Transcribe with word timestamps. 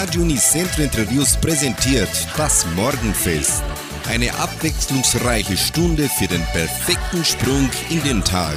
Radio 0.00 0.22
Unicentro 0.22 0.84
Entre 0.84 1.10
Rios 1.10 1.36
präsentiert 1.36 2.08
das 2.36 2.64
Morgenfest. 2.76 3.64
Eine 4.06 4.32
abwechslungsreiche 4.32 5.56
Stunde 5.56 6.08
für 6.08 6.28
den 6.28 6.40
perfekten 6.52 7.24
Sprung 7.24 7.68
in 7.90 8.00
den 8.04 8.22
Tag. 8.22 8.56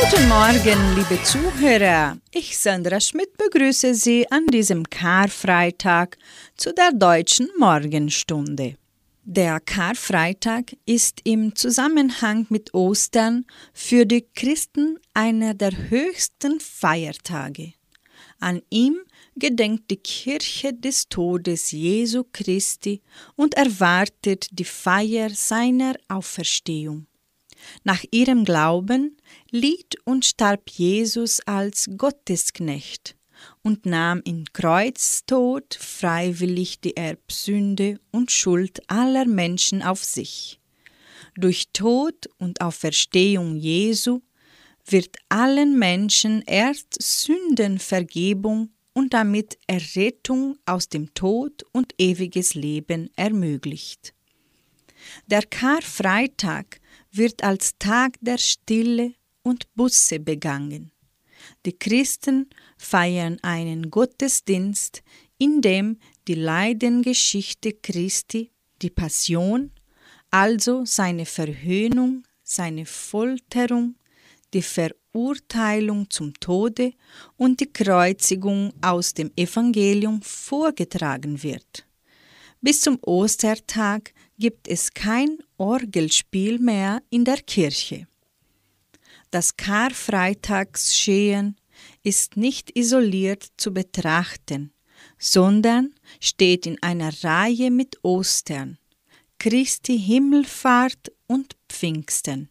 Guten 0.00 0.28
Morgen, 0.28 0.96
liebe 0.96 1.22
Zuhörer. 1.22 2.18
Ich, 2.32 2.58
Sandra 2.58 2.98
Schmidt, 2.98 3.36
begrüße 3.36 3.94
Sie 3.94 4.28
an 4.32 4.48
diesem 4.48 4.82
Karfreitag 4.82 6.18
zu 6.56 6.74
der 6.74 6.90
deutschen 6.90 7.50
Morgenstunde. 7.56 8.74
Der 9.22 9.60
Karfreitag 9.60 10.76
ist 10.86 11.20
im 11.22 11.54
Zusammenhang 11.54 12.46
mit 12.48 12.74
Ostern 12.74 13.46
für 13.72 14.06
die 14.06 14.26
Christen 14.34 14.98
einer 15.14 15.54
der 15.54 15.70
höchsten 15.88 16.58
Feiertage. 16.58 17.74
An 18.40 18.62
ihm 18.70 18.96
gedenkt 19.36 19.90
die 19.90 19.96
Kirche 19.96 20.72
des 20.72 21.08
Todes 21.08 21.70
Jesu 21.70 22.24
Christi 22.32 23.00
und 23.36 23.54
erwartet 23.54 24.48
die 24.50 24.64
Feier 24.64 25.30
seiner 25.30 25.94
Auferstehung. 26.08 27.06
Nach 27.84 28.02
ihrem 28.10 28.44
Glauben 28.44 29.16
litt 29.50 29.96
und 30.04 30.24
starb 30.24 30.70
Jesus 30.70 31.40
als 31.46 31.88
Gottesknecht 31.96 33.16
und 33.62 33.86
nahm 33.86 34.20
in 34.24 34.44
Kreuztod 34.52 35.74
freiwillig 35.74 36.80
die 36.80 36.96
Erbsünde 36.96 38.00
und 38.10 38.30
Schuld 38.30 38.80
aller 38.88 39.26
Menschen 39.26 39.82
auf 39.82 40.04
sich. 40.04 40.60
Durch 41.36 41.68
Tod 41.72 42.28
und 42.38 42.60
Auferstehung 42.60 43.56
Jesu 43.56 44.20
wird 44.86 45.16
allen 45.28 45.78
Menschen 45.78 46.42
erst 46.42 47.00
Sündenvergebung 47.00 48.70
und 48.92 49.14
damit 49.14 49.58
Errettung 49.66 50.58
aus 50.66 50.88
dem 50.88 51.14
Tod 51.14 51.64
und 51.72 51.94
ewiges 51.98 52.54
Leben 52.54 53.10
ermöglicht. 53.16 54.14
Der 55.26 55.42
Karfreitag 55.42 56.80
wird 57.12 57.42
als 57.42 57.76
Tag 57.78 58.16
der 58.20 58.38
Stille 58.38 59.14
und 59.42 59.72
Busse 59.74 60.20
begangen. 60.20 60.92
Die 61.64 61.72
Christen 61.72 62.50
feiern 62.76 63.38
einen 63.42 63.90
Gottesdienst, 63.90 65.02
in 65.38 65.62
dem 65.62 65.98
die 66.28 66.34
Leidengeschichte 66.34 67.72
Christi, 67.72 68.50
die 68.82 68.90
Passion, 68.90 69.72
also 70.30 70.84
seine 70.84 71.26
Verhöhnung, 71.26 72.24
seine 72.42 72.86
Folterung, 72.86 73.96
die 74.54 74.62
Verurteilung 74.62 76.10
zum 76.10 76.34
Tode 76.40 76.92
und 77.36 77.60
die 77.60 77.72
Kreuzigung 77.72 78.72
aus 78.80 79.14
dem 79.14 79.30
Evangelium 79.36 80.22
vorgetragen 80.22 81.42
wird. 81.42 81.86
Bis 82.60 82.82
zum 82.82 82.98
Ostertag 83.02 84.12
gibt 84.38 84.68
es 84.68 84.92
kein 84.92 85.38
Orgelspiel 85.56 86.58
mehr 86.58 87.02
in 87.08 87.24
der 87.24 87.38
Kirche. 87.38 88.06
Das 89.30 89.56
Karfreitagsschehen 89.56 91.56
ist 92.02 92.36
nicht 92.36 92.76
isoliert 92.76 93.46
zu 93.56 93.72
betrachten, 93.72 94.72
sondern 95.18 95.94
steht 96.20 96.66
in 96.66 96.82
einer 96.82 97.12
Reihe 97.22 97.70
mit 97.70 97.98
Ostern, 98.02 98.78
Christi 99.38 99.98
Himmelfahrt 99.98 101.12
und 101.26 101.56
Pfingsten. 101.68 102.50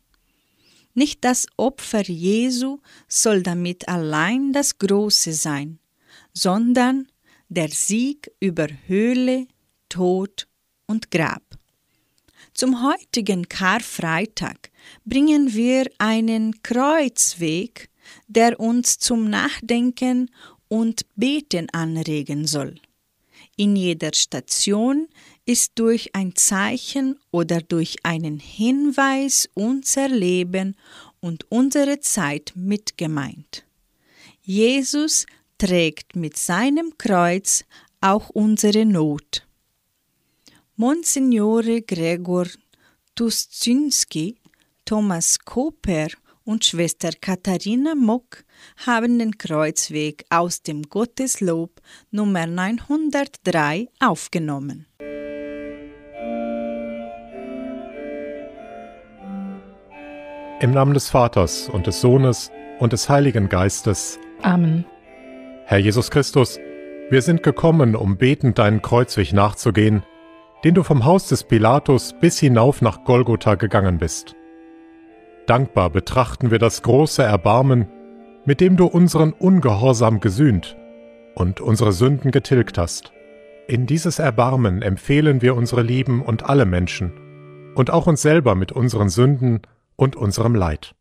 Nicht 1.00 1.24
das 1.24 1.48
Opfer 1.56 2.04
Jesu 2.10 2.80
soll 3.08 3.42
damit 3.42 3.88
allein 3.88 4.52
das 4.52 4.80
Große 4.80 5.32
sein, 5.32 5.80
sondern 6.34 7.08
der 7.48 7.70
Sieg 7.70 8.30
über 8.42 8.68
Höhle, 8.86 9.48
Tod 9.88 10.50
und 10.88 11.10
Grab. 11.10 11.58
Zum 12.54 12.84
heutigen 12.84 13.48
Karfreitag 13.48 14.72
bringen 15.06 15.54
wir 15.54 15.90
einen 16.00 16.62
Kreuzweg, 16.64 17.90
der 18.28 18.60
uns 18.60 19.00
zum 19.00 19.30
Nachdenken 19.30 20.30
und 20.68 21.06
Beten 21.16 21.70
anregen 21.72 22.46
soll. 22.46 22.76
In 23.56 23.78
jeder 23.78 24.12
Station 24.14 25.08
ist 25.50 25.80
durch 25.80 26.14
ein 26.14 26.36
Zeichen 26.36 27.20
oder 27.32 27.60
durch 27.60 27.96
einen 28.04 28.38
Hinweis 28.38 29.50
unser 29.56 30.08
Leben 30.08 30.76
und 31.22 31.52
unsere 31.52 32.00
Zeit 32.02 32.54
mitgemeint. 32.54 33.66
Jesus 34.44 35.26
trägt 35.58 36.16
mit 36.16 36.38
seinem 36.38 37.00
Kreuz 37.00 37.66
auch 38.00 38.30
unsere 38.30 38.86
Not. 38.86 39.48
Monsignore 40.76 41.82
Gregor 41.82 42.46
Tuszynski, 43.16 44.38
Thomas 44.86 45.40
Koper 45.40 46.10
und 46.44 46.64
Schwester 46.64 47.10
Katharina 47.20 47.96
Mock 47.96 48.44
haben 48.86 49.18
den 49.18 49.36
Kreuzweg 49.36 50.26
aus 50.30 50.62
dem 50.62 50.84
Gotteslob 50.84 51.82
Nummer 52.12 52.46
903 52.46 53.88
aufgenommen. 54.00 54.86
Im 60.62 60.72
Namen 60.72 60.94
des 60.94 61.10
Vaters 61.10 61.70
und 61.70 61.88
des 61.88 62.02
Sohnes 62.02 62.52
und 62.80 62.92
des 62.92 63.08
Heiligen 63.08 63.48
Geistes. 63.48 64.20
Amen. 64.42 64.84
Herr 65.64 65.78
Jesus 65.78 66.12
Christus, 66.12 66.60
wir 67.10 67.22
sind 67.22 67.44
gekommen, 67.44 67.96
um 67.96 68.18
betend 68.18 68.60
deinen 68.60 68.82
Kreuzweg 68.82 69.32
nachzugehen, 69.32 70.04
den 70.66 70.76
du 70.76 70.84
vom 70.84 71.06
Haus 71.06 71.30
des 71.30 71.46
Pilatus 71.46 72.14
bis 72.20 72.40
hinauf 72.40 72.82
nach 72.82 73.06
Golgotha 73.06 73.56
gegangen 73.56 74.00
bist. 74.00 74.36
Dankbar 75.46 75.92
betrachten 75.92 76.52
wir 76.52 76.60
das 76.60 76.82
große 76.82 77.24
Erbarmen, 77.24 77.88
mit 78.44 78.60
dem 78.60 78.76
du 78.76 78.86
unseren 78.86 79.32
Ungehorsam 79.32 80.20
gesühnt 80.20 80.76
und 81.36 81.62
unsere 81.62 81.94
Sünden 81.94 82.32
getilgt 82.32 82.78
hast. 82.78 83.14
In 83.70 83.86
dieses 83.86 84.20
Erbarmen 84.20 84.82
empfehlen 84.82 85.42
wir 85.42 85.56
unsere 85.56 85.84
Lieben 85.84 86.22
und 86.22 86.50
alle 86.50 86.66
Menschen 86.66 87.14
und 87.76 87.92
auch 87.92 88.08
uns 88.08 88.22
selber 88.22 88.56
mit 88.56 88.74
unseren 88.74 89.08
Sünden 89.08 89.62
und 90.00 90.16
unserem 90.16 90.56
Leid. 90.56 90.96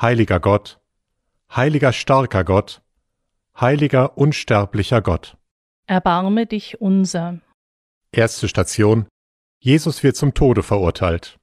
Heiliger 0.00 0.38
Gott, 0.38 0.80
heiliger 1.50 1.92
starker 1.92 2.44
Gott, 2.44 2.82
heiliger 3.60 4.16
unsterblicher 4.16 5.02
Gott. 5.02 5.36
Erbarme 5.86 6.46
dich 6.46 6.80
unser. 6.80 7.40
Erste 8.12 8.46
Station. 8.48 9.08
Jesus 9.58 10.04
wird 10.04 10.16
zum 10.16 10.34
Tode 10.34 10.62
verurteilt. 10.62 11.40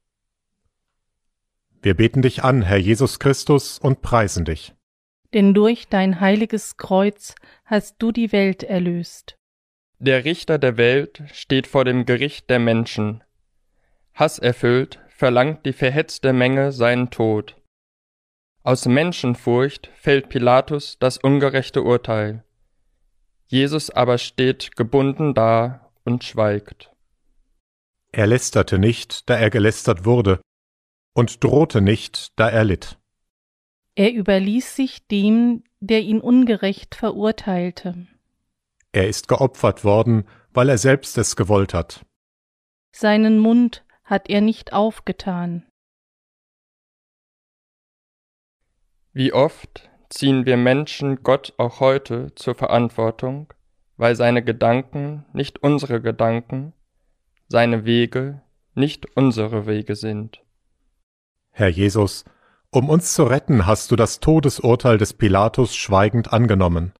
Wir 1.81 1.95
beten 1.95 2.21
dich 2.21 2.43
an, 2.43 2.61
Herr 2.61 2.77
Jesus 2.77 3.19
Christus, 3.19 3.77
und 3.77 4.01
preisen 4.01 4.45
dich. 4.45 4.73
Denn 5.33 5.53
durch 5.53 5.89
dein 5.89 6.21
heiliges 6.21 6.77
Kreuz 6.77 7.35
hast 7.65 7.97
du 7.99 8.13
die 8.13 8.31
Welt 8.31 8.63
erlöst. 8.63 9.37
Der 9.99 10.23
Richter 10.23 10.59
der 10.59 10.77
Welt 10.77 11.23
steht 11.33 11.67
vor 11.67 11.83
dem 11.83 12.05
Gericht 12.05 12.49
der 12.49 12.59
Menschen. 12.59 13.21
Hasserfüllt 14.13 14.99
verlangt 15.19 15.65
die 15.65 15.73
verhetzte 15.73 16.31
Menge 16.31 16.71
seinen 16.71 17.09
Tod. 17.09 17.57
Aus 18.63 18.85
Menschenfurcht 18.85 19.91
fällt 19.97 20.29
Pilatus 20.29 20.97
das 20.97 21.17
ungerechte 21.17 21.83
Urteil. 21.83 22.45
Jesus 23.47 23.89
aber 23.89 24.17
steht 24.17 24.77
gebunden 24.77 25.33
da 25.33 25.91
und 26.05 26.23
schweigt. 26.23 26.93
Er 28.13 28.27
lästerte 28.27 28.79
nicht, 28.79 29.29
da 29.29 29.35
er 29.35 29.49
gelästert 29.49 30.05
wurde, 30.05 30.39
und 31.13 31.43
drohte 31.43 31.81
nicht, 31.81 32.29
da 32.37 32.47
er 32.47 32.63
litt. 32.63 32.97
Er 33.95 34.13
überließ 34.13 34.73
sich 34.73 35.05
dem, 35.07 35.65
der 35.81 35.99
ihn 35.99 36.21
ungerecht 36.21 36.95
verurteilte. 36.95 38.07
Er 38.93 39.09
ist 39.09 39.27
geopfert 39.27 39.83
worden, 39.83 40.29
weil 40.53 40.69
er 40.69 40.77
selbst 40.77 41.17
es 41.17 41.35
gewollt 41.35 41.73
hat. 41.73 42.05
Seinen 42.95 43.37
Mund 43.39 43.83
hat 44.09 44.29
er 44.29 44.41
nicht 44.41 44.73
aufgetan. 44.73 45.65
Wie 49.13 49.33
oft 49.33 49.89
ziehen 50.09 50.45
wir 50.45 50.57
Menschen 50.57 51.23
Gott 51.23 51.53
auch 51.57 51.79
heute 51.79 52.33
zur 52.35 52.55
Verantwortung, 52.55 53.53
weil 53.97 54.15
seine 54.15 54.43
Gedanken 54.43 55.25
nicht 55.33 55.61
unsere 55.61 56.01
Gedanken, 56.01 56.73
seine 57.47 57.85
Wege 57.85 58.41
nicht 58.73 59.15
unsere 59.15 59.67
Wege 59.67 59.95
sind. 59.95 60.41
Herr 61.51 61.69
Jesus, 61.69 62.25
um 62.71 62.89
uns 62.89 63.13
zu 63.13 63.23
retten, 63.23 63.65
hast 63.65 63.91
du 63.91 63.95
das 63.95 64.19
Todesurteil 64.19 64.97
des 64.97 65.13
Pilatus 65.13 65.75
schweigend 65.75 66.31
angenommen. 66.31 66.93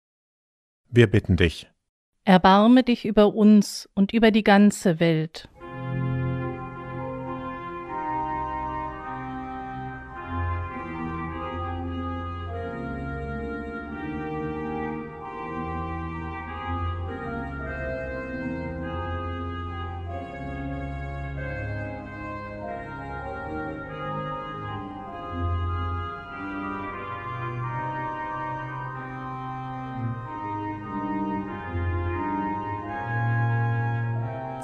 Wir 0.89 1.07
bitten 1.07 1.37
dich. 1.37 1.69
Erbarme 2.25 2.83
dich 2.83 3.05
über 3.05 3.33
uns 3.33 3.87
und 3.93 4.11
über 4.11 4.31
die 4.31 4.43
ganze 4.43 4.99
Welt. 4.99 5.47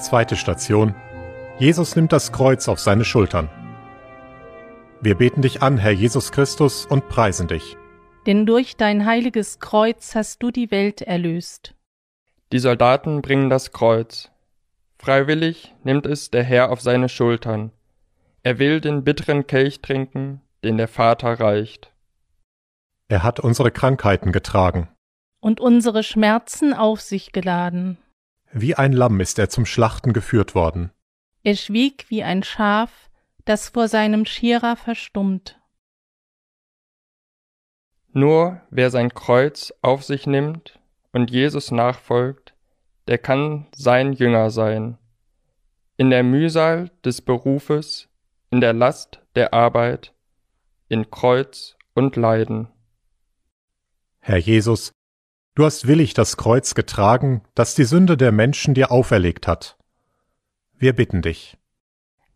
Zweite 0.05 0.35
Station. 0.35 0.93
Jesus 1.57 1.95
nimmt 1.95 2.13
das 2.13 2.31
Kreuz 2.31 2.67
auf 2.67 2.79
seine 2.79 3.03
Schultern. 3.03 3.49
Wir 5.01 5.15
beten 5.15 5.41
dich 5.41 5.63
an, 5.63 5.79
Herr 5.79 5.93
Jesus 5.93 6.31
Christus, 6.31 6.85
und 6.85 7.09
preisen 7.09 7.47
dich. 7.47 7.75
Denn 8.27 8.45
durch 8.45 8.77
dein 8.77 9.07
heiliges 9.07 9.59
Kreuz 9.59 10.13
hast 10.13 10.43
du 10.43 10.51
die 10.51 10.69
Welt 10.69 11.01
erlöst. 11.01 11.73
Die 12.51 12.59
Soldaten 12.59 13.23
bringen 13.23 13.49
das 13.49 13.71
Kreuz. 13.71 14.29
Freiwillig 14.99 15.73
nimmt 15.83 16.05
es 16.05 16.29
der 16.29 16.43
Herr 16.43 16.71
auf 16.71 16.81
seine 16.81 17.09
Schultern. 17.09 17.71
Er 18.43 18.59
will 18.59 18.81
den 18.81 19.03
bitteren 19.03 19.47
Kelch 19.47 19.81
trinken, 19.81 20.39
den 20.63 20.77
der 20.77 20.87
Vater 20.87 21.39
reicht. 21.39 21.91
Er 23.07 23.23
hat 23.23 23.39
unsere 23.39 23.71
Krankheiten 23.71 24.31
getragen. 24.31 24.87
Und 25.39 25.59
unsere 25.59 26.03
Schmerzen 26.03 26.75
auf 26.75 27.01
sich 27.01 27.31
geladen. 27.31 27.97
Wie 28.51 28.75
ein 28.75 28.93
Lamm 28.93 29.19
ist 29.19 29.39
er 29.39 29.49
zum 29.49 29.65
Schlachten 29.65 30.13
geführt 30.13 30.55
worden. 30.55 30.91
Er 31.43 31.55
schwieg 31.55 32.05
wie 32.09 32.23
ein 32.23 32.43
Schaf, 32.43 33.09
das 33.45 33.69
vor 33.69 33.87
seinem 33.87 34.25
Schierer 34.25 34.75
verstummt. 34.75 35.59
Nur 38.11 38.61
wer 38.69 38.89
sein 38.91 39.13
Kreuz 39.13 39.73
auf 39.81 40.03
sich 40.03 40.25
nimmt 40.25 40.79
und 41.11 41.31
Jesus 41.31 41.71
nachfolgt, 41.71 42.55
der 43.07 43.17
kann 43.17 43.67
sein 43.75 44.13
Jünger 44.13 44.49
sein. 44.49 44.97
In 45.97 46.09
der 46.09 46.23
Mühsal 46.23 46.91
des 47.03 47.21
Berufes, 47.21 48.09
in 48.49 48.61
der 48.61 48.73
Last 48.73 49.21
der 49.35 49.53
Arbeit, 49.53 50.13
in 50.87 51.11
Kreuz 51.11 51.75
und 51.93 52.15
Leiden. 52.15 52.69
Herr 54.19 54.37
Jesus, 54.37 54.91
du 55.55 55.65
hast 55.65 55.87
willig 55.87 56.13
das 56.13 56.37
Kreuz 56.37 56.75
getragen, 56.75 57.41
das 57.55 57.75
die 57.75 57.85
Sünde 57.85 58.17
der 58.17 58.31
Menschen 58.31 58.73
dir 58.73 58.91
auferlegt 58.91 59.47
hat. 59.47 59.77
Wir 60.77 60.93
bitten 60.93 61.21
dich. 61.21 61.57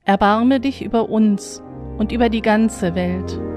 Erbarme 0.04 0.60
dich 0.60 0.81
über 0.83 1.10
uns 1.10 1.62
und 1.98 2.12
über 2.12 2.30
die 2.30 2.42
ganze 2.42 2.95
Welt. 2.95 3.49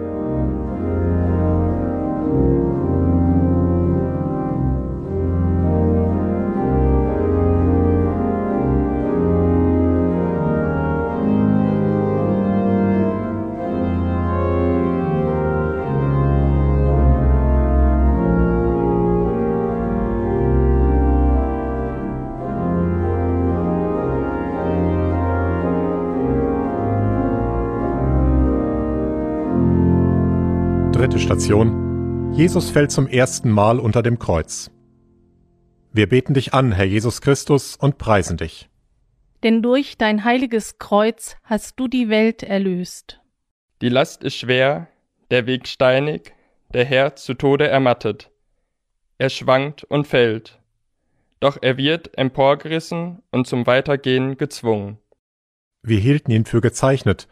Station. 31.33 32.35
Jesus 32.35 32.69
fällt 32.69 32.93
zum 32.93 33.07
ersten 33.07 33.49
Mal 33.49 33.79
unter 33.79 34.03
dem 34.03 34.19
Kreuz. 34.19 34.71
Wir 35.91 36.07
beten 36.07 36.35
dich 36.35 36.53
an, 36.53 36.73
Herr 36.73 36.85
Jesus 36.85 37.23
Christus, 37.23 37.75
und 37.75 37.97
preisen 37.97 38.37
dich. 38.37 38.69
Denn 39.43 39.63
durch 39.63 39.97
dein 39.97 40.25
heiliges 40.25 40.77
Kreuz 40.77 41.37
hast 41.43 41.81
du 41.81 41.89
die 41.89 42.11
Welt 42.11 42.43
erlöst. 42.43 43.23
Die 43.81 43.89
Last 43.89 44.25
ist 44.25 44.37
schwer, 44.37 44.89
der 45.31 45.47
Weg 45.47 45.69
steinig, 45.69 46.35
der 46.75 46.85
Herr 46.85 47.17
zu 47.17 47.33
Tode 47.33 47.67
ermattet. 47.67 48.31
Er 49.17 49.31
schwankt 49.31 49.85
und 49.85 50.07
fällt. 50.07 50.61
Doch 51.41 51.57
er 51.63 51.79
wird 51.79 52.19
emporgerissen 52.19 53.23
und 53.31 53.47
zum 53.47 53.67
Weitergehen 53.67 54.37
gezwungen. 54.37 54.99
Wir 55.83 55.99
hielten 55.99 56.31
ihn 56.31 56.45
für 56.45 56.61
gezeichnet, 56.61 57.27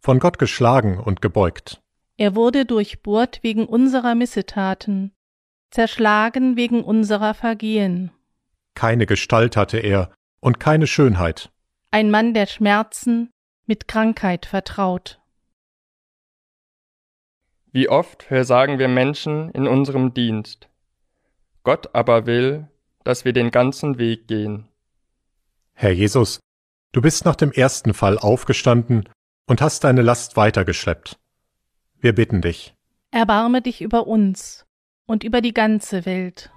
von 0.00 0.20
Gott 0.20 0.38
geschlagen 0.38 0.98
und 0.98 1.20
gebeugt. 1.20 1.81
Er 2.22 2.36
wurde 2.36 2.64
durchbohrt 2.64 3.42
wegen 3.42 3.66
unserer 3.66 4.14
Missetaten, 4.14 5.10
zerschlagen 5.72 6.54
wegen 6.54 6.84
unserer 6.84 7.34
Vergehen. 7.34 8.12
Keine 8.76 9.06
Gestalt 9.06 9.56
hatte 9.56 9.78
er 9.78 10.14
und 10.38 10.60
keine 10.60 10.86
Schönheit. 10.86 11.50
Ein 11.90 12.12
Mann 12.12 12.32
der 12.32 12.46
Schmerzen, 12.46 13.32
mit 13.66 13.88
Krankheit 13.88 14.46
vertraut. 14.46 15.20
Wie 17.72 17.88
oft 17.88 18.22
versagen 18.22 18.78
wir 18.78 18.86
Menschen 18.86 19.50
in 19.50 19.66
unserem 19.66 20.14
Dienst. 20.14 20.68
Gott 21.64 21.92
aber 21.92 22.26
will, 22.26 22.68
dass 23.02 23.24
wir 23.24 23.32
den 23.32 23.50
ganzen 23.50 23.98
Weg 23.98 24.28
gehen. 24.28 24.68
Herr 25.72 25.90
Jesus, 25.90 26.38
du 26.92 27.02
bist 27.02 27.24
nach 27.24 27.34
dem 27.34 27.50
ersten 27.50 27.94
Fall 27.94 28.16
aufgestanden 28.16 29.08
und 29.48 29.60
hast 29.60 29.82
deine 29.82 30.02
Last 30.02 30.36
weitergeschleppt. 30.36 31.18
Wir 32.02 32.16
bitten 32.16 32.42
dich. 32.42 32.74
Erbarme 33.12 33.62
dich 33.62 33.80
über 33.80 34.08
uns 34.08 34.66
und 35.06 35.22
über 35.22 35.40
die 35.40 35.54
ganze 35.54 36.04
Welt. 36.04 36.50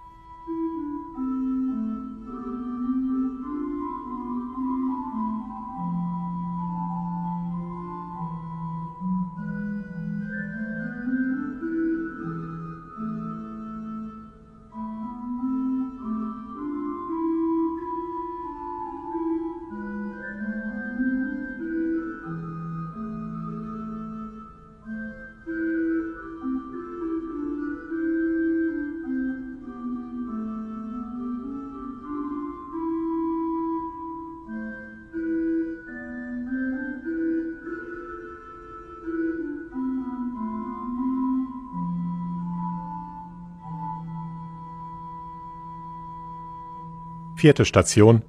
Vierte 47.46 47.66
Station. 47.66 48.24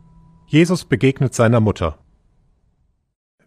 Jesus 0.46 0.84
begegnet 0.84 1.34
seiner 1.34 1.60
Mutter. 1.60 1.98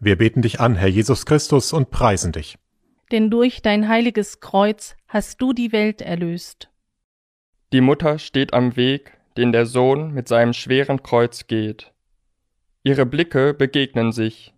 Wir 0.00 0.18
beten 0.18 0.42
dich 0.42 0.58
an, 0.58 0.74
Herr 0.74 0.88
Jesus 0.88 1.26
Christus, 1.26 1.72
und 1.72 1.92
preisen 1.92 2.32
dich. 2.32 2.58
Denn 3.12 3.30
durch 3.30 3.62
dein 3.62 3.86
heiliges 3.86 4.40
Kreuz 4.40 4.96
hast 5.06 5.40
du 5.40 5.52
die 5.52 5.70
Welt 5.70 6.02
erlöst. 6.02 6.72
Die 7.72 7.80
Mutter 7.80 8.18
steht 8.18 8.52
am 8.52 8.74
Weg, 8.74 9.16
den 9.36 9.52
der 9.52 9.64
Sohn 9.64 10.12
mit 10.12 10.26
seinem 10.26 10.54
schweren 10.54 11.04
Kreuz 11.04 11.46
geht. 11.46 11.92
Ihre 12.82 13.06
Blicke 13.06 13.54
begegnen 13.54 14.10
sich. 14.10 14.52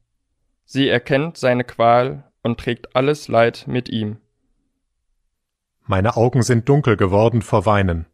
Sie 0.64 0.88
erkennt 0.88 1.37
seine 1.37 1.64
Qual 1.64 2.33
und 2.42 2.59
trägt 2.59 2.97
alles 2.97 3.28
Leid 3.28 3.66
mit 3.66 3.90
ihm. 3.90 4.16
Meine 5.83 6.16
Augen 6.16 6.40
sind 6.40 6.71
dunkel 6.71 6.97
geworden 6.97 7.42
vor 7.42 7.66
Weinen. 7.66 8.07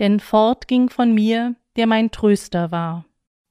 Denn 0.00 0.18
fort 0.18 0.66
ging 0.66 0.90
von 0.90 1.14
mir, 1.14 1.54
der 1.76 1.86
mein 1.86 2.10
Tröster 2.10 2.70
war. 2.70 3.04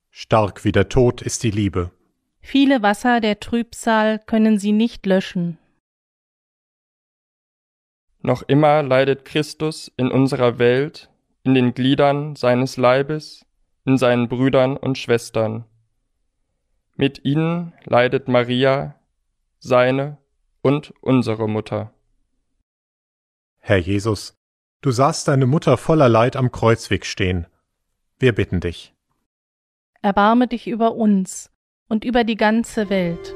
Stark 0.09 0.63
wie 0.63 0.71
der 0.71 0.89
Tod 0.89 1.21
ist 1.21 1.43
die 1.43 1.51
Liebe. 1.51 1.91
Viele 2.39 2.81
Wasser 2.81 3.21
der 3.21 3.39
Trübsal 3.39 4.19
können 4.19 4.59
sie 4.59 4.73
nicht 4.73 5.05
löschen. 5.05 5.57
Noch 8.21 8.41
immer 8.43 8.83
leidet 8.83 9.25
Christus 9.25 9.91
in 9.97 10.11
unserer 10.11 10.59
Welt, 10.59 11.09
in 11.43 11.53
den 11.53 11.73
Gliedern 11.73 12.35
seines 12.35 12.77
Leibes, 12.77 13.45
in 13.85 13.97
seinen 13.97 14.29
Brüdern 14.29 14.77
und 14.77 14.97
Schwestern. 14.97 15.65
Mit 16.95 17.25
ihnen 17.25 17.73
leidet 17.83 18.27
Maria, 18.27 18.95
seine 19.59 20.17
und 20.61 20.93
unsere 21.01 21.49
Mutter. 21.49 21.93
Herr 23.59 23.77
Jesus, 23.77 24.35
du 24.81 24.91
sahst 24.91 25.27
deine 25.27 25.45
Mutter 25.45 25.77
voller 25.77 26.09
Leid 26.09 26.35
am 26.35 26.51
Kreuzweg 26.51 27.05
stehen. 27.05 27.47
Wir 28.19 28.33
bitten 28.33 28.59
dich. 28.59 28.93
Erbarme 30.01 30.47
dich 30.47 30.67
über 30.67 30.95
uns 30.95 31.51
und 31.87 32.03
über 32.03 32.23
die 32.23 32.37
ganze 32.37 32.89
Welt. 32.89 33.33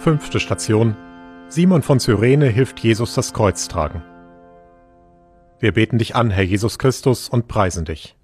Fünfte 0.00 0.40
Station. 0.40 0.96
Simon 1.48 1.82
von 1.82 2.00
Cyrene 2.00 2.46
hilft 2.46 2.80
Jesus 2.80 3.14
das 3.14 3.34
Kreuz 3.34 3.68
tragen. 3.68 4.02
Wir 5.58 5.72
beten 5.74 5.98
dich 5.98 6.16
an, 6.16 6.30
Herr 6.30 6.42
Jesus 6.42 6.78
Christus, 6.78 7.28
und 7.28 7.48
preisen 7.48 7.84
dich. 7.84 8.16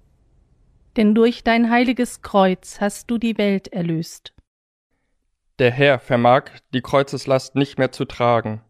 Denn 0.95 1.13
durch 1.13 1.43
dein 1.43 1.69
heiliges 1.69 2.23
Kreuz 2.23 2.81
hast 2.81 3.11
du 3.11 3.19
die 3.19 3.37
Welt 3.37 3.67
erlöst. 3.67 4.33
Der 5.59 5.69
Herr 5.69 5.99
vermag 5.99 6.45
die 6.73 6.81
Kreuzeslast 6.81 7.53
nicht 7.53 7.77
mehr 7.77 7.91
zu 7.91 8.05
tragen. 8.05 8.61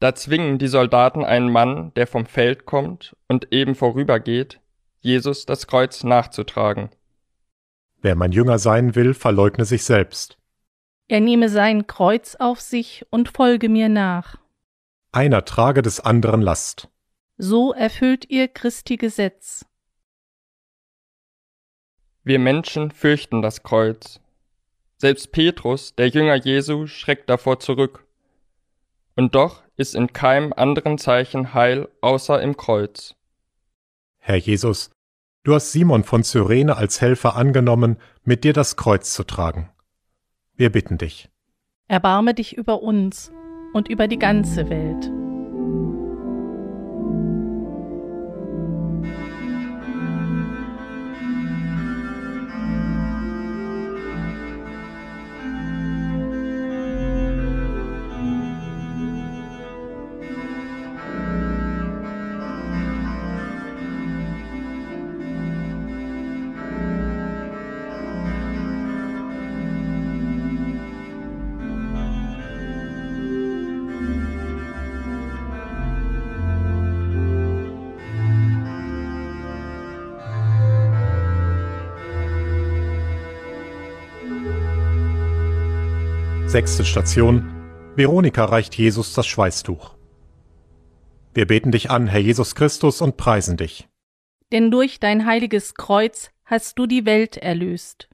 Da 0.00 0.16
zwingen 0.16 0.58
die 0.58 0.66
Soldaten 0.66 1.24
einen 1.24 1.52
Mann, 1.52 1.94
der 1.94 2.08
vom 2.08 2.26
Feld 2.26 2.66
kommt 2.66 3.14
und 3.28 3.52
eben 3.52 3.76
vorübergeht, 3.76 4.60
Jesus 4.98 5.46
das 5.46 5.68
Kreuz 5.68 6.02
nachzutragen. 6.02 6.90
Wer 8.02 8.16
mein 8.16 8.32
Jünger 8.32 8.58
sein 8.58 8.96
will, 8.96 9.14
verleugne 9.14 9.64
sich 9.64 9.84
selbst. 9.84 10.39
Er 11.10 11.18
nehme 11.18 11.48
sein 11.48 11.88
Kreuz 11.88 12.36
auf 12.36 12.60
sich 12.60 13.04
und 13.10 13.30
folge 13.30 13.68
mir 13.68 13.88
nach. 13.88 14.36
Einer 15.10 15.44
trage 15.44 15.82
des 15.82 15.98
anderen 15.98 16.40
Last. 16.40 16.88
So 17.36 17.72
erfüllt 17.72 18.30
ihr 18.30 18.46
Christi 18.46 18.96
Gesetz. 18.96 19.66
Wir 22.22 22.38
Menschen 22.38 22.92
fürchten 22.92 23.42
das 23.42 23.64
Kreuz. 23.64 24.20
Selbst 24.98 25.32
Petrus, 25.32 25.96
der 25.96 26.06
Jünger 26.06 26.36
Jesu, 26.36 26.86
schreckt 26.86 27.28
davor 27.28 27.58
zurück. 27.58 28.06
Und 29.16 29.34
doch 29.34 29.64
ist 29.76 29.96
in 29.96 30.12
keinem 30.12 30.52
anderen 30.52 30.96
Zeichen 30.96 31.54
Heil 31.54 31.88
außer 32.02 32.40
im 32.40 32.56
Kreuz. 32.56 33.16
Herr 34.18 34.36
Jesus, 34.36 34.92
du 35.42 35.56
hast 35.56 35.72
Simon 35.72 36.04
von 36.04 36.22
Cyrene 36.22 36.76
als 36.76 37.00
Helfer 37.00 37.34
angenommen, 37.34 37.96
mit 38.22 38.44
dir 38.44 38.52
das 38.52 38.76
Kreuz 38.76 39.12
zu 39.12 39.24
tragen. 39.24 39.70
Wir 40.60 40.70
bitten 40.70 40.98
dich. 40.98 41.30
Erbarme 41.88 42.34
dich 42.34 42.54
über 42.54 42.82
uns 42.82 43.32
und 43.72 43.88
über 43.88 44.08
die 44.08 44.18
ganze 44.18 44.68
Welt. 44.68 45.10
Sechste 86.50 86.84
Station. 86.84 87.48
Veronika 87.94 88.44
reicht 88.44 88.74
Jesus 88.74 89.14
das 89.14 89.24
Schweißtuch. 89.28 89.94
Wir 91.32 91.46
beten 91.46 91.70
dich 91.70 91.90
an, 91.92 92.08
Herr 92.08 92.18
Jesus 92.18 92.56
Christus, 92.56 93.00
und 93.00 93.16
preisen 93.16 93.56
dich. 93.56 93.88
Denn 94.50 94.72
durch 94.72 94.98
dein 94.98 95.26
heiliges 95.26 95.76
Kreuz 95.76 96.32
hast 96.44 96.76
du 96.76 96.88
die 96.88 97.06
Welt 97.06 97.36
erlöst. 97.36 98.08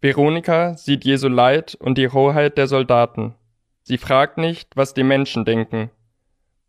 Veronika 0.00 0.76
sieht 0.76 1.04
Jesu 1.04 1.26
Leid 1.26 1.74
und 1.80 1.98
die 1.98 2.04
Rohheit 2.04 2.58
der 2.58 2.68
Soldaten. 2.68 3.34
Sie 3.82 3.98
fragt 3.98 4.38
nicht, 4.38 4.76
was 4.76 4.94
die 4.94 5.02
Menschen 5.02 5.44
denken. 5.44 5.90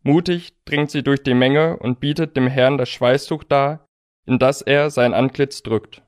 Mutig 0.02 0.54
dringt 0.64 0.90
sie 0.90 1.04
durch 1.04 1.22
die 1.22 1.34
Menge 1.34 1.76
und 1.76 2.00
bietet 2.00 2.36
dem 2.36 2.48
Herrn 2.48 2.78
das 2.78 2.88
Schweißtuch 2.88 3.44
dar, 3.44 3.86
in 4.26 4.40
das 4.40 4.60
er 4.60 4.90
sein 4.90 5.14
Antlitz 5.14 5.62
drückt. 5.62 6.02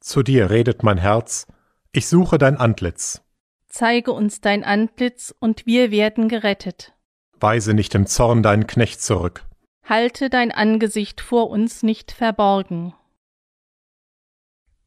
Zu 0.00 0.22
dir 0.22 0.48
redet 0.48 0.82
mein 0.82 0.96
Herz, 0.96 1.46
ich 1.92 2.08
suche 2.08 2.38
dein 2.38 2.56
Antlitz. 2.56 3.22
Zeige 3.70 4.12
uns 4.12 4.40
dein 4.40 4.64
Antlitz, 4.64 5.32
und 5.38 5.64
wir 5.64 5.92
werden 5.92 6.28
gerettet. 6.28 6.92
Weise 7.38 7.72
nicht 7.72 7.94
im 7.94 8.06
Zorn 8.06 8.42
deinen 8.42 8.66
Knecht 8.66 9.00
zurück. 9.00 9.46
Halte 9.84 10.28
dein 10.28 10.50
Angesicht 10.50 11.20
vor 11.20 11.48
uns 11.50 11.84
nicht 11.84 12.10
verborgen. 12.10 12.94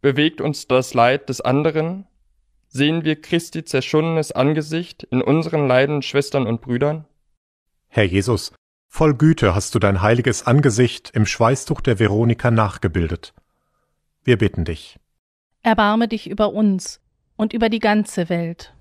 Bewegt 0.01 0.41
uns 0.41 0.67
das 0.67 0.93
Leid 0.93 1.29
des 1.29 1.39
anderen? 1.39 2.05
Sehen 2.67 3.05
wir 3.05 3.21
Christi 3.21 3.63
zerschundenes 3.63 4.33
Angesicht 4.33 5.03
in 5.03 5.21
unseren 5.21 5.65
leidenden 5.65 6.01
Schwestern 6.01 6.45
und 6.45 6.59
Brüdern? 6.59 7.05
Herr 7.87 8.03
Jesus, 8.03 8.51
voll 8.89 9.13
Güte 9.13 9.55
hast 9.55 9.75
du 9.75 9.79
dein 9.79 10.01
heiliges 10.01 10.45
Angesicht 10.45 11.11
im 11.13 11.25
Schweißtuch 11.25 11.79
der 11.79 11.99
Veronika 11.99 12.51
nachgebildet. 12.51 13.33
Wir 14.25 14.37
bitten 14.37 14.65
dich. 14.65 14.99
Erbarme 15.61 16.09
dich 16.09 16.29
über 16.29 16.51
uns 16.51 17.02
und 17.43 17.51
über 17.51 17.69
die 17.69 17.79
ganze 17.79 18.29
Welt. 18.29 18.73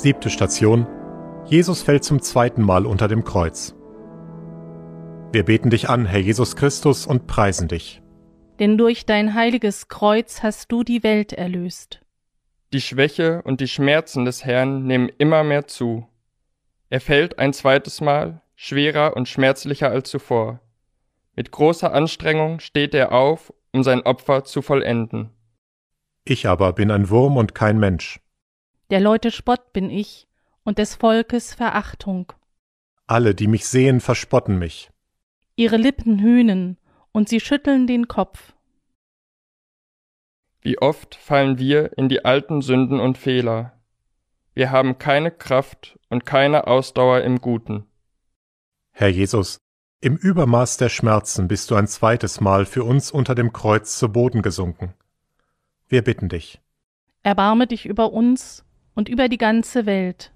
Siebte 0.00 0.30
Station. 0.30 0.86
Jesus 1.44 1.82
fällt 1.82 2.04
zum 2.04 2.22
zweiten 2.22 2.62
Mal 2.62 2.86
unter 2.86 3.06
dem 3.06 3.22
Kreuz. 3.22 3.74
Wir 5.30 5.44
beten 5.44 5.68
dich 5.68 5.90
an, 5.90 6.06
Herr 6.06 6.20
Jesus 6.20 6.56
Christus, 6.56 7.06
und 7.06 7.26
preisen 7.26 7.68
dich. 7.68 8.00
Denn 8.58 8.78
durch 8.78 9.04
dein 9.04 9.34
heiliges 9.34 9.88
Kreuz 9.88 10.42
hast 10.42 10.72
du 10.72 10.84
die 10.84 11.02
Welt 11.02 11.34
erlöst. 11.34 12.00
Die 12.72 12.80
Schwäche 12.80 13.42
und 13.42 13.60
die 13.60 13.68
Schmerzen 13.68 14.24
des 14.24 14.42
Herrn 14.42 14.86
nehmen 14.86 15.10
immer 15.18 15.44
mehr 15.44 15.66
zu. 15.66 16.06
Er 16.88 17.02
fällt 17.02 17.38
ein 17.38 17.52
zweites 17.52 18.00
Mal, 18.00 18.40
schwerer 18.54 19.18
und 19.18 19.28
schmerzlicher 19.28 19.90
als 19.90 20.08
zuvor. 20.08 20.60
Mit 21.36 21.50
großer 21.50 21.92
Anstrengung 21.92 22.60
steht 22.60 22.94
er 22.94 23.12
auf, 23.12 23.52
um 23.70 23.82
sein 23.82 24.00
Opfer 24.00 24.44
zu 24.44 24.62
vollenden. 24.62 25.28
Ich 26.24 26.46
aber 26.46 26.72
bin 26.72 26.90
ein 26.90 27.10
Wurm 27.10 27.36
und 27.36 27.54
kein 27.54 27.78
Mensch. 27.78 28.18
Der 28.90 28.98
Leute 28.98 29.30
Spott 29.30 29.72
bin 29.72 29.88
ich 29.88 30.26
und 30.64 30.78
des 30.78 30.96
Volkes 30.96 31.54
Verachtung. 31.54 32.32
Alle, 33.06 33.36
die 33.36 33.46
mich 33.46 33.66
sehen, 33.66 34.00
verspotten 34.00 34.58
mich. 34.58 34.90
Ihre 35.54 35.76
Lippen 35.76 36.18
hühnen 36.18 36.76
und 37.12 37.28
sie 37.28 37.38
schütteln 37.38 37.86
den 37.86 38.08
Kopf. 38.08 38.52
Wie 40.60 40.78
oft 40.78 41.14
fallen 41.14 41.58
wir 41.58 41.96
in 41.98 42.08
die 42.08 42.24
alten 42.24 42.62
Sünden 42.62 42.98
und 42.98 43.16
Fehler. 43.16 43.78
Wir 44.54 44.72
haben 44.72 44.98
keine 44.98 45.30
Kraft 45.30 45.96
und 46.08 46.26
keine 46.26 46.66
Ausdauer 46.66 47.20
im 47.20 47.40
Guten. 47.40 47.86
Herr 48.90 49.08
Jesus, 49.08 49.60
im 50.00 50.16
Übermaß 50.16 50.78
der 50.78 50.88
Schmerzen 50.88 51.46
bist 51.46 51.70
du 51.70 51.76
ein 51.76 51.86
zweites 51.86 52.40
Mal 52.40 52.66
für 52.66 52.82
uns 52.82 53.12
unter 53.12 53.36
dem 53.36 53.52
Kreuz 53.52 53.96
zu 53.98 54.10
Boden 54.10 54.42
gesunken. 54.42 54.94
Wir 55.86 56.02
bitten 56.02 56.28
dich. 56.28 56.60
Erbarme 57.22 57.68
dich 57.68 57.86
über 57.86 58.12
uns 58.12 58.64
und 58.94 59.08
über 59.08 59.28
die 59.28 59.38
ganze 59.38 59.86
Welt. 59.86 60.30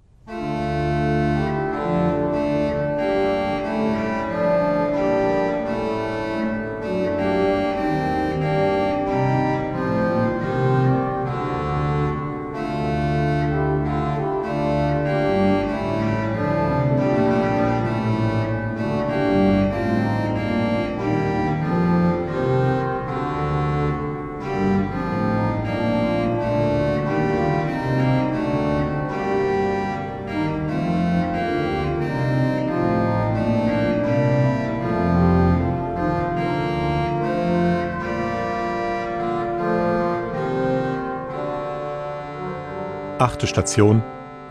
Achte 43.25 43.47
Station. 43.47 44.03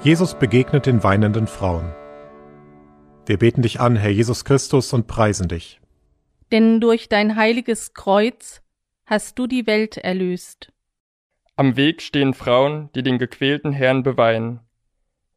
Jesus 0.03 0.35
begegnet 0.35 0.87
den 0.87 1.05
weinenden 1.05 1.47
Frauen. 1.47 1.95
Wir 3.25 3.39
beten 3.39 3.63
dich 3.63 3.79
an, 3.79 3.95
Herr 3.95 4.11
Jesus 4.11 4.45
Christus, 4.45 4.93
und 4.93 5.07
preisen 5.07 5.47
dich. 5.47 5.81
Denn 6.51 6.81
durch 6.81 7.09
dein 7.09 7.37
heiliges 7.37 7.95
Kreuz 7.95 8.63
hast 9.07 9.39
du 9.39 9.47
die 9.47 9.69
Welt 9.69 9.97
erlöst. 9.99 10.73
Am 11.55 11.77
Weg 11.77 12.03
stehen 12.03 12.35
Frauen, 12.35 12.91
die 12.97 13.05
den 13.05 13.19
gequälten 13.19 13.71
Herrn 13.71 14.03
beweinen. 14.03 14.59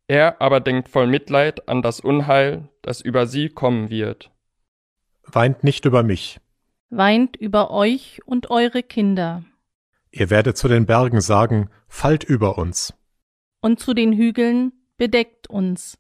Er 0.08 0.41
aber 0.41 0.60
denkt 0.60 0.89
voll 0.89 1.06
Mitleid 1.06 1.70
an 1.70 1.84
das 1.84 2.00
Unheil, 2.00 2.70
das 2.82 3.01
über 3.01 3.27
sie 3.27 3.50
kommen 3.50 3.91
wird. 3.91 4.32
Weint 5.25 5.63
nicht 5.63 5.86
über 5.86 6.01
mich. 6.01 6.39
Weint 6.89 7.36
über 7.36 7.70
euch 7.70 8.20
und 8.25 8.50
eure 8.50 8.82
Kinder. 8.82 9.44
Ihr 10.10 10.32
werdet 10.32 10.58
zu 10.58 10.67
den 10.67 10.88
Bergen 10.88 11.22
sagen, 11.22 11.70
fallt 11.88 12.24
über 12.24 12.58
uns. 12.58 12.96
Und 13.67 13.81
zu 13.81 13.93
den 13.93 14.13
Hügeln, 14.13 14.71
bedeckt 14.95 15.50
uns. 15.50 15.97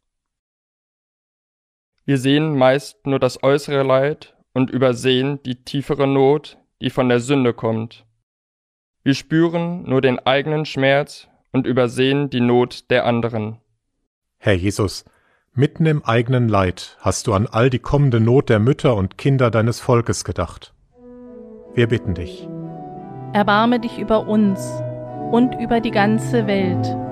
Wir 2.05 2.17
sehen 2.17 2.57
meist 2.57 3.05
nur 3.05 3.19
das 3.19 3.43
äußere 3.43 3.83
Leid 3.83 4.37
und 4.53 4.69
übersehen 4.69 5.43
die 5.43 5.65
tiefere 5.65 6.07
Not, 6.07 6.57
die 6.79 6.89
von 6.89 7.09
der 7.09 7.19
Sünde 7.19 7.53
kommt. 7.53 8.05
Wir 9.03 9.15
spüren 9.15 9.83
nur 9.83 9.99
den 9.99 10.17
eigenen 10.17 10.63
Schmerz 10.63 11.27
und 11.51 11.67
übersehen 11.67 12.29
die 12.29 12.39
Not 12.39 12.89
der 12.89 13.05
anderen. 13.05 13.57
Herr 14.37 14.53
Jesus, 14.53 15.03
mitten 15.51 15.87
im 15.87 16.05
eigenen 16.05 16.47
Leid 16.47 16.95
hast 17.01 17.27
du 17.27 17.33
an 17.33 17.47
all 17.47 17.69
die 17.69 17.79
kommende 17.79 18.21
Not 18.21 18.47
der 18.47 18.59
Mütter 18.59 18.95
und 18.95 19.17
Kinder 19.17 19.51
deines 19.51 19.81
Volkes 19.81 20.23
gedacht. 20.23 20.73
Wir 21.73 21.87
bitten 21.87 22.13
dich. 22.13 22.47
Erbarme 23.33 23.81
dich 23.81 23.99
über 23.99 24.25
uns 24.25 24.81
und 25.33 25.53
über 25.59 25.81
die 25.81 25.91
ganze 25.91 26.47
Welt. 26.47 27.06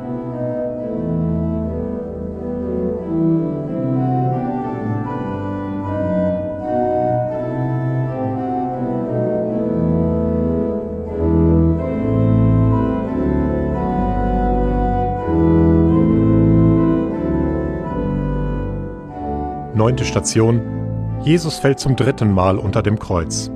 Neunte 19.85 20.03
Station. 20.03 21.21
Jesus 21.24 21.59
fällt 21.59 21.79
zum 21.79 21.95
dritten 21.95 22.31
Mal 22.31 22.57
unter 22.57 22.81
dem 22.81 22.98
Kreuz. 22.98 23.51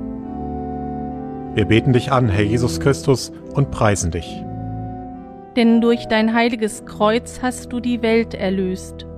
Wir 1.56 1.64
beten 1.64 1.92
dich 1.92 2.12
an, 2.12 2.28
Herr 2.28 2.44
Jesus 2.44 2.78
Christus, 2.78 3.32
und 3.54 3.72
preisen 3.72 4.12
dich. 4.12 4.44
Denn 5.56 5.80
durch 5.80 6.06
dein 6.06 6.32
heiliges 6.32 6.86
Kreuz 6.86 7.42
hast 7.42 7.72
du 7.72 7.80
die 7.80 8.00
Welt 8.02 8.34
erlöst. 8.34 9.08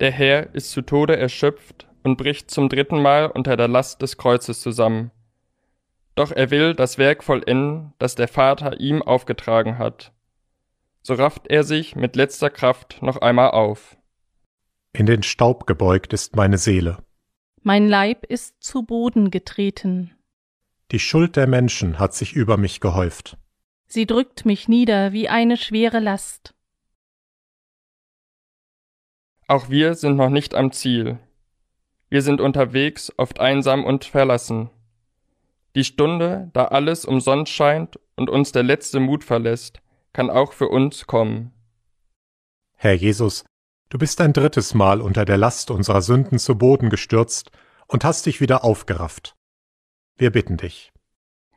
Der 0.00 0.10
Herr 0.10 0.54
ist 0.54 0.70
zu 0.70 0.82
Tode 0.82 1.16
erschöpft 1.16 1.88
und 2.02 2.18
bricht 2.18 2.50
zum 2.50 2.68
dritten 2.68 3.00
Mal 3.00 3.28
unter 3.28 3.56
der 3.56 3.68
Last 3.68 4.02
des 4.02 4.18
Kreuzes 4.18 4.60
zusammen. 4.60 5.10
Doch 6.14 6.30
er 6.30 6.50
will 6.50 6.74
das 6.74 6.98
Werk 6.98 7.24
vollenden, 7.24 7.94
das 7.98 8.16
der 8.16 8.28
Vater 8.28 8.78
ihm 8.80 9.00
aufgetragen 9.00 9.78
hat. 9.78 10.12
So 11.00 11.14
rafft 11.14 11.46
er 11.48 11.64
sich 11.64 11.96
mit 11.96 12.16
letzter 12.16 12.50
Kraft 12.50 13.00
noch 13.00 13.16
einmal 13.16 13.52
auf. 13.52 13.97
In 14.92 15.06
den 15.06 15.22
Staub 15.22 15.66
gebeugt 15.66 16.12
ist 16.12 16.36
meine 16.36 16.58
Seele. 16.58 16.98
Mein 17.62 17.88
Leib 17.88 18.24
ist 18.24 18.62
zu 18.62 18.82
Boden 18.82 19.30
getreten. 19.30 20.12
Die 20.90 20.98
Schuld 20.98 21.36
der 21.36 21.46
Menschen 21.46 21.98
hat 21.98 22.14
sich 22.14 22.32
über 22.32 22.56
mich 22.56 22.80
gehäuft. 22.80 23.36
Sie 23.86 24.06
drückt 24.06 24.46
mich 24.46 24.68
nieder 24.68 25.12
wie 25.12 25.28
eine 25.28 25.56
schwere 25.56 25.98
Last. 25.98 26.54
Auch 29.46 29.70
wir 29.70 29.94
sind 29.94 30.16
noch 30.16 30.30
nicht 30.30 30.54
am 30.54 30.72
Ziel. 30.72 31.18
Wir 32.10 32.22
sind 32.22 32.40
unterwegs, 32.40 33.12
oft 33.16 33.40
einsam 33.40 33.84
und 33.84 34.04
verlassen. 34.04 34.70
Die 35.74 35.84
Stunde, 35.84 36.50
da 36.54 36.66
alles 36.66 37.04
umsonst 37.04 37.52
scheint 37.52 37.98
und 38.16 38.30
uns 38.30 38.52
der 38.52 38.62
letzte 38.62 39.00
Mut 39.00 39.24
verlässt, 39.24 39.80
kann 40.12 40.30
auch 40.30 40.52
für 40.52 40.68
uns 40.68 41.06
kommen. 41.06 41.52
Herr 42.74 42.94
Jesus, 42.94 43.44
du 43.88 43.98
bist 43.98 44.20
ein 44.20 44.32
drittes 44.32 44.74
Mal 44.74 45.00
unter 45.00 45.24
der 45.24 45.36
Last 45.36 45.70
unserer 45.70 46.02
Sünden 46.02 46.38
zu 46.38 46.56
Boden 46.56 46.90
gestürzt 46.90 47.50
und 47.86 48.04
hast 48.04 48.26
dich 48.26 48.40
wieder 48.40 48.64
aufgerafft. 48.64 49.36
Wir 50.16 50.30
bitten 50.30 50.56
dich. 50.56 50.92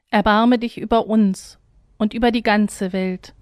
Erbarme 0.09 0.59
dich 0.59 0.77
über 0.77 1.07
uns 1.07 1.59
und 1.97 2.13
über 2.13 2.31
die 2.31 2.43
ganze 2.43 2.93
Welt. 2.93 3.33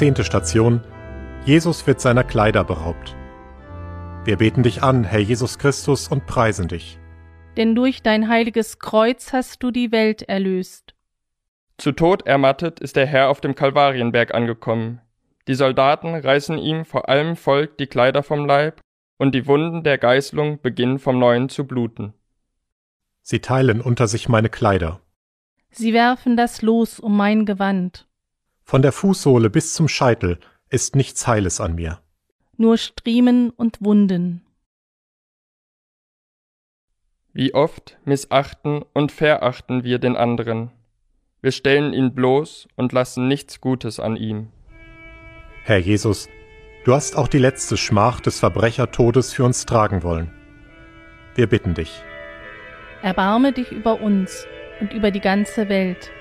Zehnte 0.00 0.24
Station. 0.24 0.80
Jesus 1.44 1.86
wird 1.86 2.00
seiner 2.00 2.24
Kleider 2.24 2.64
beraubt. 2.64 3.14
Wir 4.24 4.38
beten 4.38 4.62
dich 4.62 4.82
an, 4.82 5.04
Herr 5.04 5.18
Jesus 5.18 5.58
Christus, 5.58 6.08
und 6.08 6.24
preisen 6.24 6.68
dich. 6.68 6.98
Denn 7.58 7.74
durch 7.74 8.02
dein 8.02 8.26
heiliges 8.26 8.78
Kreuz 8.78 9.34
hast 9.34 9.62
du 9.62 9.70
die 9.70 9.92
Welt 9.92 10.22
erlöst. 10.22 10.94
Zu 11.76 11.92
Tod 11.92 12.26
ermattet 12.26 12.80
ist 12.80 12.96
der 12.96 13.04
Herr 13.04 13.28
auf 13.28 13.42
dem 13.42 13.54
Kalvarienberg 13.54 14.32
angekommen. 14.32 15.02
Die 15.46 15.54
Soldaten 15.54 16.14
reißen 16.14 16.56
ihm 16.56 16.86
vor 16.86 17.10
allem 17.10 17.36
Volk 17.36 17.76
die 17.76 17.86
Kleider 17.86 18.22
vom 18.22 18.46
Leib, 18.46 18.80
und 19.18 19.34
die 19.34 19.46
Wunden 19.46 19.82
der 19.82 19.98
Geißlung 19.98 20.62
beginnen 20.62 20.98
vom 20.98 21.18
Neuen 21.18 21.50
zu 21.50 21.66
bluten. 21.66 22.14
Sie 23.20 23.40
teilen 23.40 23.82
unter 23.82 24.08
sich 24.08 24.30
meine 24.30 24.48
Kleider. 24.48 25.02
Sie 25.68 25.92
werfen 25.92 26.38
das 26.38 26.62
Los 26.62 27.00
um 27.00 27.18
mein 27.18 27.44
Gewand. 27.44 28.06
Von 28.70 28.82
der 28.82 28.92
Fußsohle 28.92 29.50
bis 29.50 29.74
zum 29.74 29.88
Scheitel 29.88 30.38
ist 30.68 30.94
nichts 30.94 31.26
Heiles 31.26 31.60
an 31.60 31.74
mir. 31.74 31.98
Nur 32.56 32.78
Striemen 32.78 33.50
und 33.50 33.82
Wunden. 33.82 34.46
Wie 37.32 37.52
oft 37.52 37.98
missachten 38.04 38.84
und 38.92 39.10
verachten 39.10 39.82
wir 39.82 39.98
den 39.98 40.14
anderen. 40.14 40.70
Wir 41.42 41.50
stellen 41.50 41.92
ihn 41.92 42.14
bloß 42.14 42.68
und 42.76 42.92
lassen 42.92 43.26
nichts 43.26 43.60
Gutes 43.60 43.98
an 43.98 44.14
ihm. 44.14 44.52
Herr 45.64 45.78
Jesus, 45.78 46.28
du 46.84 46.94
hast 46.94 47.16
auch 47.16 47.26
die 47.26 47.38
letzte 47.38 47.76
Schmach 47.76 48.20
des 48.20 48.38
Verbrechertodes 48.38 49.32
für 49.32 49.42
uns 49.42 49.66
tragen 49.66 50.04
wollen. 50.04 50.30
Wir 51.34 51.48
bitten 51.48 51.74
dich. 51.74 52.04
Erbarme 53.02 53.52
dich 53.52 53.72
über 53.72 54.00
uns 54.00 54.46
und 54.80 54.92
über 54.92 55.10
die 55.10 55.18
ganze 55.20 55.68
Welt. 55.68 56.12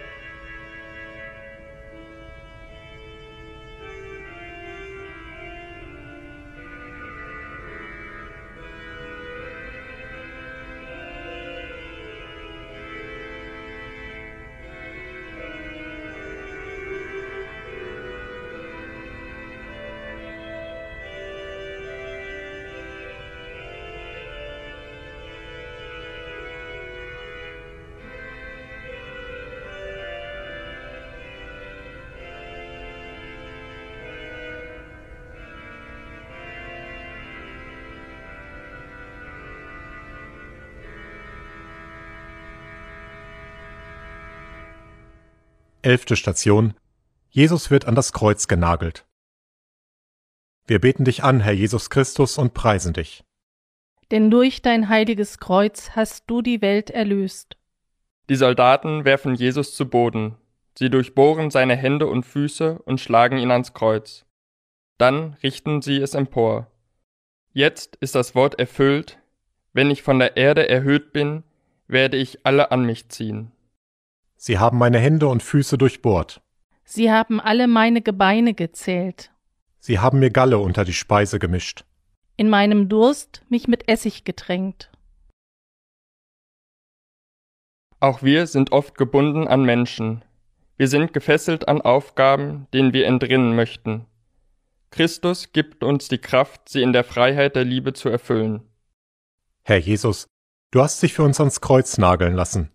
Elfte 45.90 46.16
Station. 46.16 46.76
Jesus 47.32 47.72
wird 47.72 47.86
an 47.86 47.96
das 47.96 48.14
Kreuz 48.14 48.48
genagelt. 48.48 49.08
Wir 50.68 50.80
beten 50.80 51.04
dich 51.04 51.24
an, 51.24 51.40
Herr 51.40 51.54
Jesus 51.54 51.90
Christus, 51.90 52.38
und 52.38 52.54
preisen 52.54 52.94
dich. 52.94 53.24
Denn 54.12 54.30
durch 54.30 54.62
dein 54.62 54.88
heiliges 54.88 55.40
Kreuz 55.40 55.90
hast 55.96 56.26
du 56.28 56.44
die 56.44 56.62
Welt 56.62 56.92
erlöst. 56.92 57.58
Die 58.30 58.36
Soldaten 58.36 59.04
werfen 59.04 59.34
Jesus 59.34 59.74
zu 59.74 59.90
Boden. 59.90 60.36
Sie 60.78 60.92
durchbohren 60.92 61.50
seine 61.50 61.76
Hände 61.76 62.06
und 62.06 62.24
Füße 62.24 62.84
und 62.86 63.02
schlagen 63.02 63.40
ihn 63.40 63.50
ans 63.50 63.74
Kreuz. 63.74 64.28
Dann 65.00 65.38
richten 65.42 65.82
sie 65.82 65.98
es 65.98 66.14
empor. 66.14 66.68
Jetzt 67.52 67.96
ist 67.96 68.14
das 68.14 68.36
Wort 68.36 68.60
erfüllt, 68.60 69.18
wenn 69.74 69.90
ich 69.90 70.04
von 70.04 70.20
der 70.20 70.38
Erde 70.38 70.70
erhöht 70.70 71.14
bin, 71.14 71.44
werde 71.88 72.18
ich 72.18 72.46
alle 72.46 72.70
an 72.70 72.86
mich 72.86 73.10
ziehen. 73.10 73.52
Sie 74.42 74.58
haben 74.58 74.78
meine 74.78 75.00
Hände 75.00 75.28
und 75.28 75.44
Füße 75.44 75.78
durchbohrt. 75.78 76.42
Sie 76.86 77.12
haben 77.12 77.42
alle 77.42 77.68
meine 77.68 78.02
Gebeine 78.02 78.54
gezählt. 78.54 79.34
Sie 79.80 80.00
haben 80.00 80.20
mir 80.20 80.30
Galle 80.30 80.60
unter 80.60 80.86
die 80.86 80.94
Speise 80.94 81.40
gemischt. 81.40 81.84
In 82.38 82.50
meinem 82.50 82.88
Durst 82.88 83.44
mich 83.50 83.68
mit 83.68 83.90
Essig 83.90 84.24
getränkt. 84.24 84.92
Auch 88.00 88.24
wir 88.24 88.48
sind 88.48 88.72
oft 88.72 88.98
gebunden 88.98 89.46
an 89.46 89.64
Menschen. 89.64 90.24
Wir 90.78 90.88
sind 90.88 91.12
gefesselt 91.12 91.68
an 91.68 91.82
Aufgaben, 91.82 92.68
denen 92.74 92.94
wir 92.94 93.08
entrinnen 93.08 93.58
möchten. 93.58 94.06
Christus 94.90 95.52
gibt 95.52 95.84
uns 95.84 96.08
die 96.08 96.18
Kraft, 96.18 96.70
sie 96.70 96.82
in 96.82 96.94
der 96.94 97.04
Freiheit 97.04 97.58
der 97.58 97.66
Liebe 97.66 97.92
zu 97.92 98.08
erfüllen. 98.08 98.62
Herr 99.64 99.80
Jesus, 99.80 100.28
du 100.72 100.82
hast 100.82 101.04
dich 101.04 101.14
für 101.14 101.24
uns 101.24 101.42
ans 101.42 101.60
Kreuz 101.60 101.98
nageln 101.98 102.36
lassen. 102.36 102.72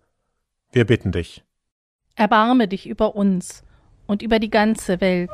Wir 0.71 0.85
bitten 0.85 1.11
dich. 1.11 1.43
Erbarme 2.17 2.69
dich 2.69 2.89
über 2.89 3.17
uns 3.17 3.65
und 4.07 4.23
über 4.23 4.39
die 4.39 4.51
ganze 4.51 5.01
Welt. 5.01 5.31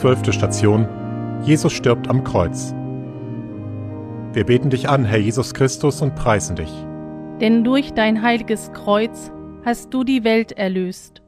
Zwölfte 0.00 0.32
Station. 0.32 0.88
Jesus 1.44 1.74
stirbt 1.74 2.08
am 2.08 2.24
Kreuz. 2.24 2.72
Wir 4.32 4.46
beten 4.46 4.70
dich 4.70 4.88
an, 4.88 5.04
Herr 5.04 5.18
Jesus 5.18 5.52
Christus, 5.52 6.00
und 6.00 6.14
preisen 6.14 6.56
dich. 6.56 6.72
Denn 7.38 7.64
durch 7.64 7.92
dein 7.92 8.22
heiliges 8.22 8.72
Kreuz 8.72 9.30
hast 9.62 9.92
du 9.92 10.02
die 10.02 10.24
Welt 10.24 10.52
erlöst. 10.52 11.20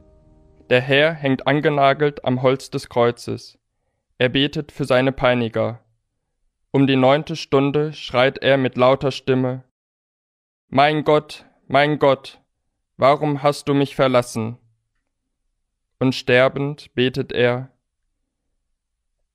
Der 0.71 0.81
Herr 0.81 1.13
hängt 1.13 1.45
angenagelt 1.45 2.25
am 2.25 2.41
Holz 2.41 2.71
des 2.71 2.89
Kreuzes. 2.89 3.59
Er 4.17 4.29
betet 4.29 4.71
für 4.71 4.85
seine 4.85 5.11
Peiniger. 5.11 5.81
Um 6.71 6.87
die 6.87 6.95
neunte 6.95 7.35
Stunde 7.35 7.93
schreit 7.93 8.39
er 8.39 8.57
mit 8.57 8.75
lauter 8.75 9.11
Stimme 9.11 9.65
Mein 10.69 11.03
Gott, 11.03 11.45
mein 11.67 11.99
Gott, 11.99 12.41
warum 12.97 13.43
hast 13.43 13.67
du 13.67 13.75
mich 13.75 13.95
verlassen? 13.95 14.57
Und 15.99 16.15
sterbend 16.15 16.91
betet 16.95 17.31
er 17.31 17.69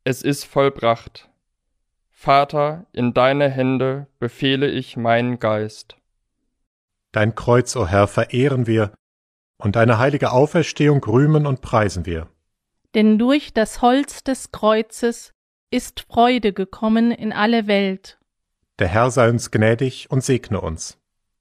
es 0.08 0.22
ist 0.22 0.44
vollbracht. 0.44 1.28
Vater, 2.08 2.86
in 2.92 3.12
deine 3.12 3.50
Hände 3.50 4.06
befehle 4.18 4.66
ich 4.66 4.96
meinen 4.96 5.38
Geist. 5.38 5.98
Dein 7.12 7.34
Kreuz, 7.34 7.76
o 7.76 7.82
oh 7.82 7.86
Herr, 7.86 8.08
verehren 8.08 8.66
wir, 8.66 8.94
und 9.58 9.76
deine 9.76 9.98
heilige 9.98 10.32
Auferstehung 10.32 11.04
rühmen 11.04 11.46
und 11.46 11.60
preisen 11.60 12.06
wir. 12.06 12.26
Denn 12.94 13.18
durch 13.18 13.52
das 13.52 13.82
Holz 13.82 14.24
des 14.24 14.50
Kreuzes 14.50 15.34
ist 15.70 16.06
Freude 16.08 16.54
gekommen 16.54 17.10
in 17.10 17.34
alle 17.34 17.66
Welt. 17.66 18.18
Der 18.78 18.88
Herr 18.88 19.10
sei 19.10 19.28
uns 19.28 19.50
gnädig 19.50 20.10
und 20.10 20.24
segne 20.24 20.62
uns. 20.62 20.98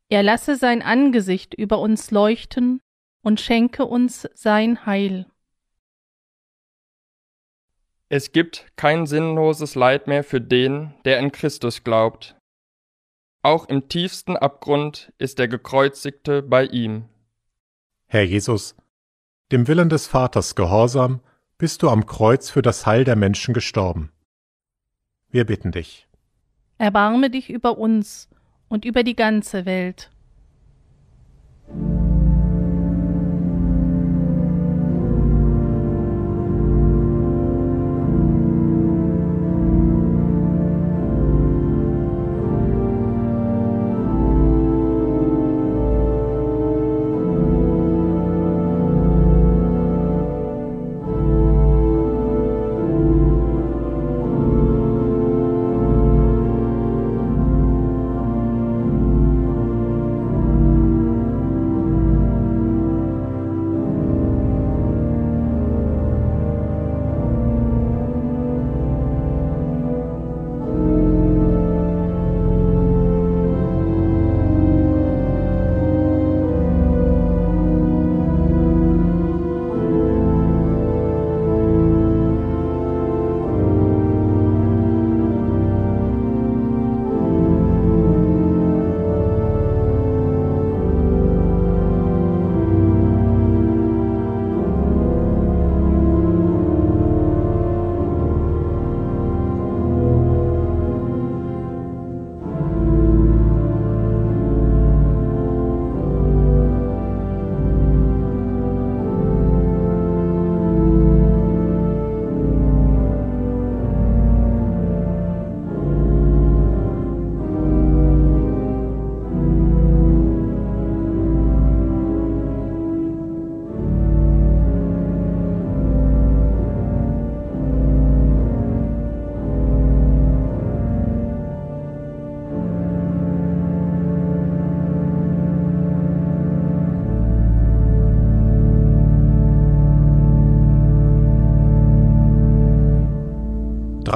Er 0.09 0.23
lasse 0.23 0.57
sein 0.57 0.81
Angesicht 0.81 1.53
über 1.53 1.79
uns 1.79 2.11
leuchten 2.11 2.81
und 3.21 3.39
schenke 3.39 3.85
uns 3.85 4.27
sein 4.33 4.85
Heil. 4.85 5.25
Es 8.09 8.31
gibt 8.31 8.65
kein 8.77 9.05
sinnloses 9.05 9.75
Leid 9.75 10.07
mehr 10.07 10.23
für 10.23 10.39
den, 10.39 10.93
der 11.03 11.19
an 11.19 11.31
Christus 11.31 11.83
glaubt. 11.83 12.35
Auch 13.41 13.67
im 13.67 13.89
tiefsten 13.89 14.37
Abgrund 14.37 15.11
ist 15.17 15.39
der 15.39 15.47
Gekreuzigte 15.49 16.41
bei 16.41 16.65
ihm. 16.65 17.05
Herr 18.07 18.23
Jesus, 18.23 18.75
dem 19.51 19.67
Willen 19.67 19.89
des 19.89 20.07
Vaters 20.07 20.55
gehorsam, 20.55 21.19
bist 21.57 21.83
du 21.83 21.89
am 21.89 22.05
Kreuz 22.05 22.49
für 22.49 22.61
das 22.61 22.85
Heil 22.85 23.03
der 23.03 23.15
Menschen 23.15 23.53
gestorben. 23.53 24.11
Wir 25.29 25.45
bitten 25.45 25.71
dich. 25.71 26.07
Erbarme 26.77 27.29
dich 27.29 27.49
über 27.49 27.77
uns 27.77 28.29
und 28.69 28.85
über 28.85 29.03
die 29.03 29.15
ganze 29.15 29.65
Welt. 29.65 30.09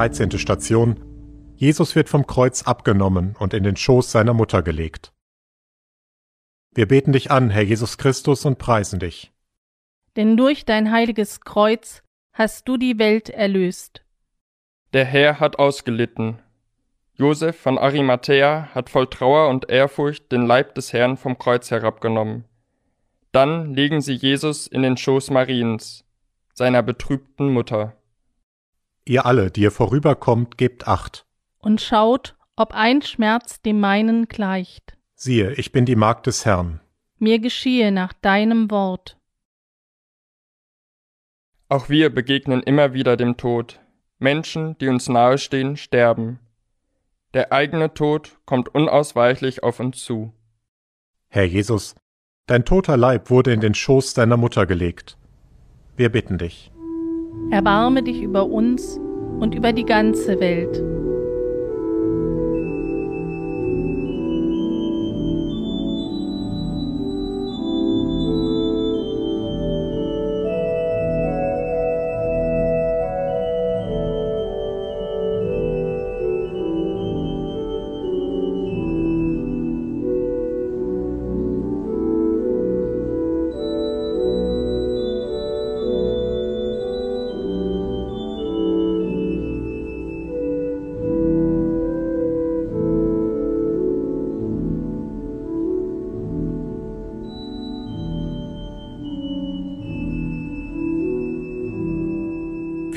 13. 0.01 0.39
Station. 0.39 0.95
Jesus 1.55 1.95
wird 1.95 2.09
vom 2.09 2.25
Kreuz 2.25 2.63
abgenommen 2.63 3.35
und 3.37 3.53
in 3.53 3.63
den 3.63 3.75
Schoß 3.75 4.11
seiner 4.11 4.33
Mutter 4.33 4.63
gelegt. 4.63 5.13
Wir 6.73 6.87
beten 6.87 7.11
dich 7.11 7.29
an, 7.29 7.51
Herr 7.51 7.61
Jesus 7.61 7.99
Christus, 7.99 8.43
und 8.45 8.57
preisen 8.57 8.99
dich. 8.99 9.31
Denn 10.15 10.37
durch 10.37 10.65
dein 10.65 10.91
heiliges 10.91 11.41
Kreuz 11.41 12.01
hast 12.33 12.67
du 12.67 12.77
die 12.77 12.97
Welt 12.97 13.29
erlöst. 13.29 14.03
Der 14.93 15.05
Herr 15.05 15.39
hat 15.39 15.59
ausgelitten. 15.59 16.39
Josef 17.13 17.55
von 17.57 17.77
Arimathäa 17.77 18.69
hat 18.73 18.89
voll 18.89 19.05
Trauer 19.05 19.49
und 19.49 19.69
Ehrfurcht 19.69 20.31
den 20.31 20.47
Leib 20.47 20.73
des 20.73 20.93
Herrn 20.93 21.15
vom 21.15 21.37
Kreuz 21.37 21.69
herabgenommen. 21.69 22.45
Dann 23.31 23.75
legen 23.75 24.01
sie 24.01 24.15
Jesus 24.15 24.65
in 24.65 24.81
den 24.81 24.97
Schoß 24.97 25.29
Mariens, 25.29 26.03
seiner 26.55 26.81
betrübten 26.81 27.53
Mutter. 27.53 28.00
Ihr 29.05 29.25
alle, 29.25 29.51
die 29.51 29.61
ihr 29.61 29.71
vorüberkommt, 29.71 30.57
gebt 30.57 30.87
acht. 30.87 31.25
Und 31.59 31.81
schaut, 31.81 32.35
ob 32.55 32.73
ein 32.73 33.01
Schmerz 33.01 33.61
dem 33.61 33.79
meinen 33.79 34.27
gleicht. 34.27 34.97
Siehe, 35.15 35.53
ich 35.53 35.71
bin 35.71 35.85
die 35.85 35.95
Magd 35.95 36.27
des 36.27 36.45
Herrn. 36.45 36.79
Mir 37.17 37.39
geschehe 37.39 37.91
nach 37.91 38.13
deinem 38.13 38.71
Wort. 38.71 39.17
Auch 41.69 41.89
wir 41.89 42.09
begegnen 42.09 42.61
immer 42.63 42.93
wieder 42.93 43.15
dem 43.17 43.37
Tod. 43.37 43.79
Menschen, 44.19 44.77
die 44.79 44.87
uns 44.87 45.07
nahestehen, 45.07 45.77
sterben. 45.77 46.39
Der 47.33 47.51
eigene 47.51 47.93
Tod 47.93 48.37
kommt 48.45 48.73
unausweichlich 48.75 49.63
auf 49.63 49.79
uns 49.79 50.03
zu. 50.03 50.33
Herr 51.29 51.45
Jesus, 51.45 51.95
dein 52.45 52.65
toter 52.65 52.97
Leib 52.97 53.29
wurde 53.29 53.53
in 53.53 53.61
den 53.61 53.73
Schoß 53.73 54.13
deiner 54.13 54.37
Mutter 54.37 54.65
gelegt. 54.65 55.17
Wir 55.95 56.09
bitten 56.09 56.37
dich. 56.37 56.70
Erbarme 57.49 58.03
dich 58.03 58.21
über 58.21 58.45
uns 58.47 58.99
und 59.39 59.55
über 59.55 59.73
die 59.73 59.85
ganze 59.85 60.39
Welt. 60.39 60.81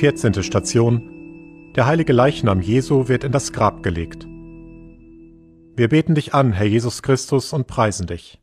Vierzehnte 0.04 0.42
Station. 0.42 1.72
Der 1.74 1.86
heilige 1.86 2.12
Leichnam 2.12 2.60
Jesu 2.60 3.08
wird 3.08 3.24
in 3.24 3.32
das 3.32 3.54
Grab 3.54 3.82
gelegt. 3.82 4.26
Wir 5.76 5.88
beten 5.88 6.14
dich 6.14 6.34
an, 6.34 6.52
Herr 6.52 6.66
Jesus 6.66 7.02
Christus, 7.02 7.54
und 7.54 7.66
preisen 7.66 8.06
dich. 8.06 8.38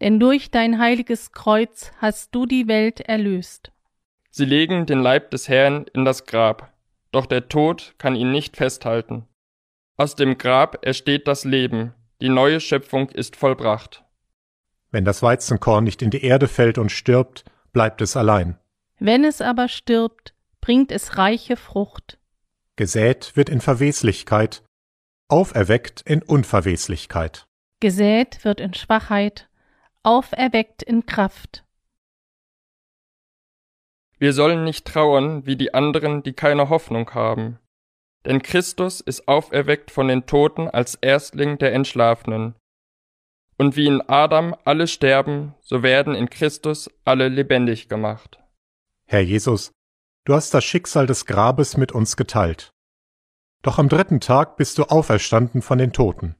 Denn 0.00 0.18
durch 0.18 0.50
dein 0.50 0.80
heiliges 0.80 1.30
Kreuz 1.30 1.92
hast 1.98 2.34
du 2.34 2.44
die 2.44 2.66
Welt 2.66 2.98
erlöst. 2.98 3.70
Sie 4.30 4.44
legen 4.44 4.84
den 4.84 4.98
Leib 4.98 5.30
des 5.30 5.48
Herrn 5.48 5.86
in 5.94 6.04
das 6.04 6.26
Grab, 6.26 6.72
doch 7.12 7.26
der 7.26 7.48
Tod 7.48 7.94
kann 7.98 8.16
ihn 8.16 8.32
nicht 8.32 8.56
festhalten. 8.56 9.28
Aus 9.96 10.16
dem 10.16 10.38
Grab 10.38 10.84
ersteht 10.84 11.28
das 11.28 11.44
Leben, 11.44 11.94
die 12.20 12.30
neue 12.30 12.58
Schöpfung 12.58 13.10
ist 13.10 13.36
vollbracht. 13.36 14.02
Wenn 14.90 15.04
das 15.04 15.22
Weizenkorn 15.22 15.84
nicht 15.84 16.02
in 16.02 16.10
die 16.10 16.24
Erde 16.24 16.48
fällt 16.48 16.78
und 16.78 16.90
stirbt, 16.90 17.44
bleibt 17.72 18.00
es 18.00 18.16
allein. 18.16 18.58
Wenn 18.98 19.22
es 19.22 19.40
aber 19.40 19.68
stirbt, 19.68 20.34
bringt 20.60 20.92
es 20.92 21.16
reiche 21.16 21.56
Frucht. 21.56 22.18
Gesät 22.76 23.36
wird 23.36 23.48
in 23.48 23.60
Verweslichkeit, 23.60 24.62
auferweckt 25.28 26.02
in 26.02 26.22
Unverweslichkeit. 26.22 27.46
Gesät 27.80 28.44
wird 28.44 28.60
in 28.60 28.74
Schwachheit, 28.74 29.48
auferweckt 30.02 30.82
in 30.82 31.06
Kraft. 31.06 31.64
Wir 34.18 34.34
sollen 34.34 34.64
nicht 34.64 34.86
trauern 34.86 35.46
wie 35.46 35.56
die 35.56 35.72
anderen, 35.72 36.22
die 36.22 36.34
keine 36.34 36.68
Hoffnung 36.68 37.10
haben. 37.14 37.58
Denn 38.26 38.42
Christus 38.42 39.00
ist 39.00 39.26
auferweckt 39.28 39.90
von 39.90 40.08
den 40.08 40.26
Toten 40.26 40.68
als 40.68 40.94
Erstling 40.96 41.56
der 41.56 41.72
Entschlafenen. 41.72 42.54
Und 43.56 43.76
wie 43.76 43.86
in 43.86 44.02
Adam 44.02 44.54
alle 44.64 44.86
sterben, 44.88 45.54
so 45.60 45.82
werden 45.82 46.14
in 46.14 46.28
Christus 46.28 46.90
alle 47.04 47.28
lebendig 47.28 47.88
gemacht. 47.88 48.38
Herr 49.06 49.20
Jesus, 49.20 49.72
du 50.24 50.34
hast 50.34 50.54
das 50.54 50.64
Schicksal 50.64 51.06
des 51.06 51.26
Grabes 51.26 51.76
mit 51.76 51.92
uns 51.92 52.16
geteilt. 52.16 52.72
Doch 53.62 53.78
am 53.78 53.88
dritten 53.88 54.20
Tag 54.20 54.56
bist 54.56 54.78
du 54.78 54.84
auferstanden 54.84 55.62
von 55.62 55.78
den 55.78 55.92
Toten. 55.92 56.36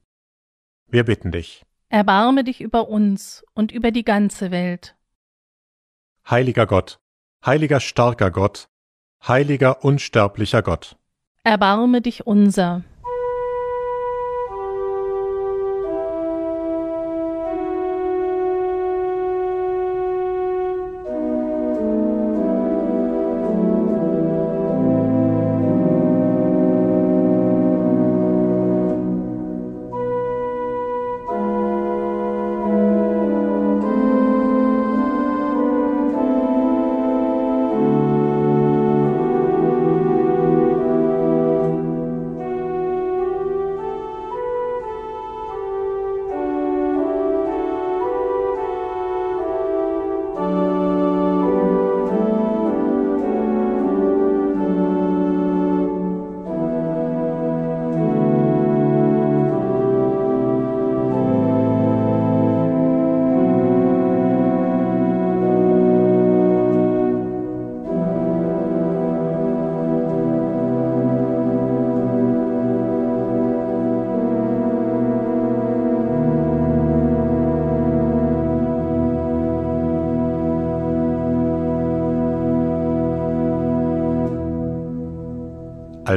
Wir 0.87 1.05
bitten 1.05 1.31
dich. 1.31 1.63
Erbarme 1.89 2.43
dich 2.43 2.61
über 2.61 2.87
uns 2.87 3.43
und 3.53 3.71
über 3.71 3.91
die 3.91 4.03
ganze 4.03 4.49
Welt. 4.49 4.95
Heiliger 6.29 6.65
Gott, 6.65 6.99
heiliger 7.45 7.79
starker 7.79 8.31
Gott, 8.31 8.69
heiliger 9.27 9.83
unsterblicher 9.83 10.61
Gott. 10.61 10.97
Erbarme 11.43 12.01
dich 12.01 12.25
unser. 12.25 12.83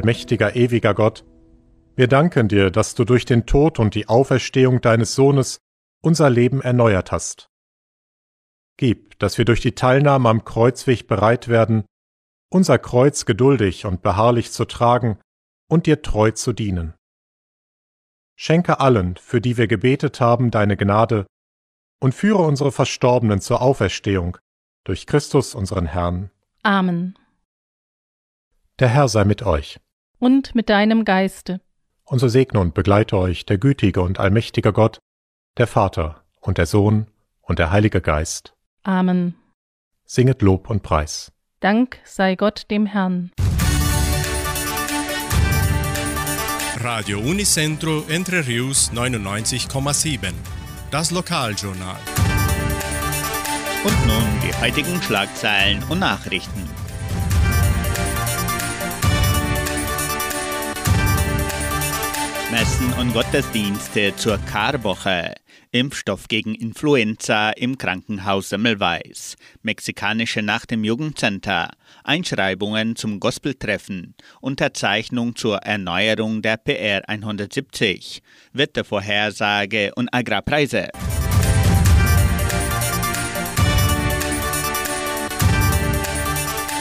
Allmächtiger, 0.04 0.54
ewiger 0.54 0.92
Gott, 0.92 1.24
wir 1.96 2.08
danken 2.08 2.46
dir, 2.46 2.70
dass 2.70 2.94
du 2.94 3.06
durch 3.06 3.24
den 3.24 3.46
Tod 3.46 3.78
und 3.78 3.94
die 3.94 4.06
Auferstehung 4.06 4.82
deines 4.82 5.14
Sohnes 5.14 5.60
unser 6.02 6.28
Leben 6.28 6.60
erneuert 6.60 7.10
hast. 7.10 7.48
Gib, 8.76 9.18
dass 9.18 9.38
wir 9.38 9.46
durch 9.46 9.62
die 9.62 9.74
Teilnahme 9.74 10.28
am 10.28 10.44
Kreuzweg 10.44 11.06
bereit 11.06 11.48
werden, 11.48 11.86
unser 12.50 12.78
Kreuz 12.78 13.24
geduldig 13.24 13.86
und 13.86 14.02
beharrlich 14.02 14.52
zu 14.52 14.66
tragen 14.66 15.18
und 15.70 15.86
dir 15.86 16.02
treu 16.02 16.32
zu 16.32 16.52
dienen. 16.52 16.92
Schenke 18.36 18.80
allen, 18.80 19.16
für 19.16 19.40
die 19.40 19.56
wir 19.56 19.68
gebetet 19.68 20.20
haben, 20.20 20.50
deine 20.50 20.76
Gnade 20.76 21.26
und 22.02 22.14
führe 22.14 22.42
unsere 22.42 22.72
Verstorbenen 22.72 23.40
zur 23.40 23.62
Auferstehung 23.62 24.36
durch 24.84 25.06
Christus 25.06 25.54
unseren 25.54 25.86
Herrn. 25.86 26.30
Amen. 26.62 27.16
Der 28.80 28.88
Herr 28.88 29.08
sei 29.08 29.24
mit 29.24 29.42
euch. 29.44 29.80
Und 30.24 30.54
mit 30.54 30.70
deinem 30.70 31.04
Geiste. 31.04 31.60
Und 32.04 32.18
so 32.18 32.28
segne 32.28 32.58
und 32.58 32.72
begleite 32.72 33.18
euch 33.18 33.44
der 33.44 33.58
gütige 33.58 34.00
und 34.00 34.18
allmächtige 34.18 34.72
Gott, 34.72 34.98
der 35.58 35.66
Vater 35.66 36.24
und 36.40 36.56
der 36.56 36.64
Sohn 36.64 37.08
und 37.42 37.58
der 37.58 37.70
Heilige 37.70 38.00
Geist. 38.00 38.54
Amen. 38.84 39.34
Singet 40.06 40.40
Lob 40.40 40.70
und 40.70 40.82
Preis. 40.82 41.30
Dank 41.60 41.98
sei 42.04 42.36
Gott 42.36 42.70
dem 42.70 42.86
Herrn. 42.86 43.32
Radio 46.80 47.18
Unicentro 47.18 48.04
Entre 48.08 48.46
Rius 48.46 48.92
99,7. 48.94 50.32
Das 50.90 51.10
Lokaljournal. 51.10 52.00
Und 53.84 54.06
nun 54.06 54.40
die 54.42 54.54
heutigen 54.58 55.02
Schlagzeilen 55.02 55.82
und 55.90 55.98
Nachrichten. 55.98 56.73
Messen 62.54 62.92
und 63.00 63.12
Gottesdienste 63.12 64.14
zur 64.14 64.38
Karwoche. 64.38 65.34
Impfstoff 65.72 66.28
gegen 66.28 66.54
Influenza 66.54 67.50
im 67.50 67.76
Krankenhaus 67.76 68.50
Semmelweis. 68.50 69.36
Mexikanische 69.62 70.40
Nacht 70.40 70.70
im 70.70 70.84
Jugendcenter. 70.84 71.70
Einschreibungen 72.04 72.94
zum 72.94 73.18
Gospeltreffen. 73.18 74.14
Unterzeichnung 74.40 75.34
zur 75.34 75.56
Erneuerung 75.62 76.42
der 76.42 76.58
PR 76.58 77.08
170. 77.08 78.22
Wettervorhersage 78.52 79.90
und 79.96 80.14
Agrarpreise. 80.14 80.90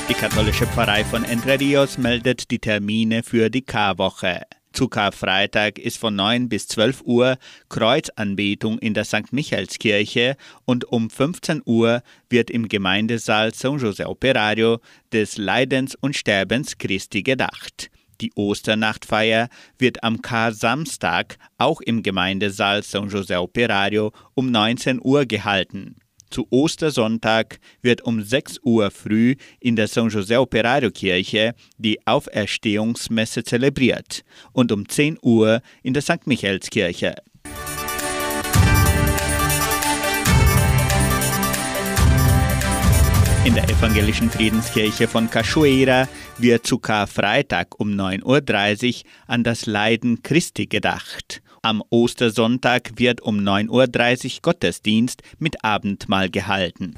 Die 0.08 0.14
katholische 0.14 0.68
Pfarrei 0.68 1.04
von 1.04 1.24
Entre 1.24 1.60
Rios 1.60 1.98
meldet 1.98 2.52
die 2.52 2.60
Termine 2.60 3.24
für 3.24 3.50
die 3.50 3.64
Karwoche. 3.64 4.42
Zu 4.74 4.88
Karfreitag 4.88 5.78
ist 5.78 6.00
von 6.00 6.16
9 6.16 6.50
bis 6.50 6.68
12 6.68 7.04
Uhr 7.04 7.38
Kreuzanbetung 7.70 8.80
in 8.80 8.96
der 8.96 9.06
St. 9.06 9.32
Michaelskirche 9.32 10.36
und 10.66 10.86
um 10.86 11.12
15 11.12 11.62
Uhr 11.64 12.02
wird 12.28 12.50
im 12.50 12.68
Gemeindesaal 12.68 13.54
San 13.54 13.78
José 13.78 14.06
Operario 14.06 14.80
des 15.12 15.38
Leidens 15.38 15.94
und 15.94 16.16
Sterbens 16.16 16.80
Christi 16.80 17.22
gedacht. 17.22 17.92
Die 18.20 18.32
Osternachtfeier 18.36 19.50
wird 19.78 20.04
am 20.04 20.24
Kar-Samstag 20.24 21.38
auch 21.60 21.80
im 21.80 22.02
Gemeindesaal 22.02 22.82
San 22.82 23.10
José 23.10 23.38
Operario 23.38 24.12
um 24.34 24.50
19 24.50 25.00
Uhr 25.04 25.28
gehalten. 25.28 25.98
Zu 26.34 26.48
Ostersonntag 26.50 27.60
wird 27.84 28.02
um 28.02 28.24
6 28.24 28.62
Uhr 28.64 28.90
früh 28.90 29.36
in 29.60 29.76
der 29.76 29.88
San 29.88 30.10
José 30.10 30.40
Operario 30.40 30.90
Kirche 30.90 31.54
die 31.78 32.00
Auferstehungsmesse 32.08 33.44
zelebriert 33.44 34.24
und 34.52 34.72
um 34.72 34.90
10 34.90 35.20
Uhr 35.22 35.62
in 35.84 35.94
der 35.94 36.02
St. 36.02 36.26
Michaelskirche. 36.26 37.18
In 43.46 43.54
der 43.54 43.70
evangelischen 43.70 44.32
Friedenskirche 44.32 45.08
von 45.08 45.30
Cachoeira 45.30 46.08
wird 46.40 46.66
zu 46.66 46.80
Karfreitag 46.80 47.80
um 47.80 47.92
9.30 47.92 49.04
Uhr 49.04 49.10
an 49.28 49.44
das 49.44 49.68
Leiden 49.68 50.24
Christi 50.24 50.66
gedacht. 50.66 51.44
Am 51.66 51.82
Ostersonntag 51.90 53.00
wird 53.00 53.22
um 53.22 53.38
9.30 53.38 53.70
Uhr 53.70 54.42
Gottesdienst 54.42 55.24
mit 55.40 55.64
Abendmahl 55.64 56.30
gehalten. 56.30 56.94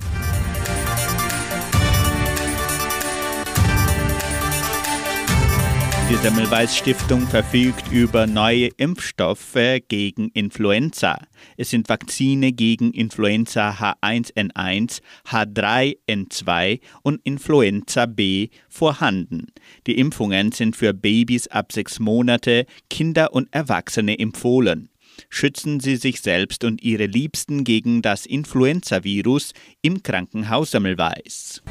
Die 6.08 6.18
Semmelweis 6.18 6.78
Stiftung 6.78 7.28
verfügt 7.28 7.91
über 7.91 8.28
neue 8.28 8.68
Impfstoffe 8.78 9.80
gegen 9.88 10.30
Influenza. 10.36 11.18
Es 11.58 11.72
sind 11.72 11.89
Vakzine 11.89 12.52
gegen 12.52 12.91
Influenza 12.91 13.72
H1N1, 13.72 15.02
H3N2 15.28 16.80
und 17.02 17.22
Influenza 17.24 18.06
B 18.06 18.50
vorhanden. 18.70 19.48
Die 19.88 19.98
Impfungen 19.98 20.52
sind 20.52 20.76
für 20.76 20.94
Babys 20.94 21.48
ab 21.48 21.72
sechs 21.72 21.98
Monate, 21.98 22.68
Kinder 22.91 23.34
und 23.34 23.52
Erwachsene 23.52 24.20
empfohlen. 24.20 24.89
Schützen 25.30 25.80
Sie 25.80 25.96
sich 25.96 26.22
selbst 26.22 26.63
und 26.63 26.84
Ihre 26.84 27.08
Liebsten 27.08 27.63
gegen 27.63 28.04
das 28.04 28.28
Influenzavirus 28.28 29.54
im 29.82 30.04
Krankenhaus 30.04 30.70
Semmelweis. 30.70 31.63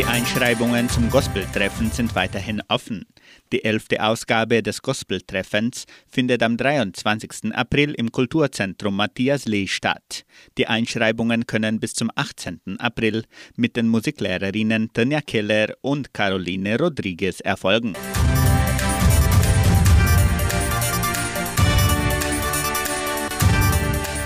Die 0.00 0.06
Einschreibungen 0.06 0.88
zum 0.88 1.10
Gospeltreffen 1.10 1.90
sind 1.90 2.14
weiterhin 2.14 2.62
offen. 2.68 3.04
Die 3.52 3.66
elfte 3.66 4.02
Ausgabe 4.02 4.62
des 4.62 4.80
Gospeltreffens 4.80 5.84
findet 6.08 6.42
am 6.42 6.56
23. 6.56 7.54
April 7.54 7.92
im 7.92 8.10
Kulturzentrum 8.10 8.96
Matthias 8.96 9.44
Lee 9.44 9.66
statt. 9.66 10.24
Die 10.56 10.66
Einschreibungen 10.66 11.44
können 11.44 11.80
bis 11.80 11.92
zum 11.92 12.10
18. 12.14 12.78
April 12.78 13.24
mit 13.56 13.76
den 13.76 13.88
Musiklehrerinnen 13.88 14.90
Tanja 14.94 15.20
Keller 15.20 15.74
und 15.82 16.14
Caroline 16.14 16.78
Rodriguez 16.78 17.40
erfolgen. 17.40 17.92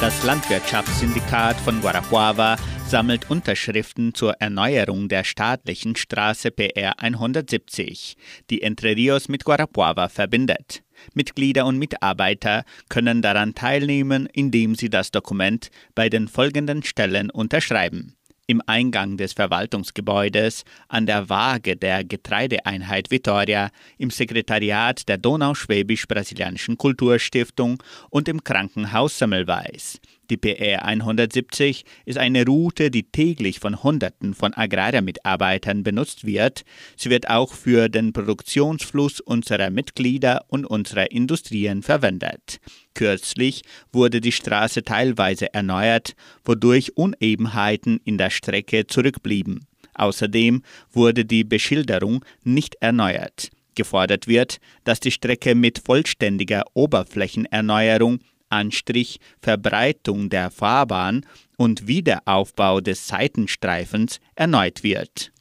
Das 0.00 0.22
Landwirtschaftssyndikat 0.22 1.56
von 1.56 1.80
Guarapuava 1.80 2.58
sammelt 2.94 3.28
Unterschriften 3.28 4.14
zur 4.14 4.34
Erneuerung 4.34 5.08
der 5.08 5.24
staatlichen 5.24 5.96
Straße 5.96 6.52
PR 6.52 7.00
170, 7.00 8.16
die 8.50 8.62
Entre 8.62 8.94
Rios 8.94 9.28
mit 9.28 9.44
Guarapuava 9.44 10.08
verbindet. 10.08 10.84
Mitglieder 11.12 11.66
und 11.66 11.76
Mitarbeiter 11.76 12.62
können 12.88 13.20
daran 13.20 13.56
teilnehmen, 13.56 14.28
indem 14.32 14.76
sie 14.76 14.90
das 14.90 15.10
Dokument 15.10 15.72
bei 15.96 16.08
den 16.08 16.28
folgenden 16.28 16.84
Stellen 16.84 17.30
unterschreiben 17.30 18.14
im 18.46 18.60
Eingang 18.66 19.16
des 19.16 19.32
Verwaltungsgebäudes, 19.32 20.64
an 20.88 21.06
der 21.06 21.28
Waage 21.28 21.76
der 21.76 22.04
Getreideeinheit 22.04 23.10
Vitoria, 23.10 23.70
im 23.98 24.10
Sekretariat 24.10 25.08
der 25.08 25.18
Donauschwäbisch-Brasilianischen 25.18 26.76
Kulturstiftung 26.76 27.82
und 28.10 28.28
im 28.28 28.44
Krankenhaus 28.44 29.18
Semmelweis. 29.18 30.00
Die 30.30 30.38
PR 30.38 30.84
170 30.84 31.84
ist 32.06 32.18
eine 32.18 32.46
Route, 32.46 32.90
die 32.90 33.02
täglich 33.02 33.60
von 33.60 33.82
Hunderten 33.82 34.32
von 34.32 34.54
Agrarmitarbeitern 34.54 35.82
benutzt 35.82 36.24
wird. 36.24 36.64
Sie 36.96 37.10
wird 37.10 37.28
auch 37.28 37.52
für 37.52 37.90
den 37.90 38.14
Produktionsfluss 38.14 39.20
unserer 39.20 39.68
Mitglieder 39.68 40.44
und 40.48 40.64
unserer 40.64 41.10
Industrien 41.10 41.82
verwendet. 41.82 42.58
Kürzlich 42.94 43.62
wurde 43.92 44.22
die 44.22 44.32
Straße 44.32 44.82
teilweise 44.82 45.52
erneuert, 45.52 46.14
wodurch 46.44 46.96
Unebenheiten 46.96 48.00
in 48.04 48.16
der 48.16 48.30
Strecke 48.30 48.86
zurückblieben. 48.86 49.66
Außerdem 49.94 50.62
wurde 50.90 51.24
die 51.26 51.44
Beschilderung 51.44 52.24
nicht 52.44 52.76
erneuert. 52.80 53.50
Gefordert 53.74 54.26
wird, 54.26 54.58
dass 54.84 55.00
die 55.00 55.10
Strecke 55.10 55.54
mit 55.54 55.80
vollständiger 55.84 56.62
Oberflächenerneuerung 56.74 58.20
Anstrich, 58.48 59.18
Verbreitung 59.40 60.30
der 60.30 60.50
Fahrbahn 60.50 61.26
und 61.56 61.86
Wiederaufbau 61.86 62.80
des 62.80 63.06
Seitenstreifens 63.06 64.20
erneut 64.34 64.82
wird. 64.82 65.32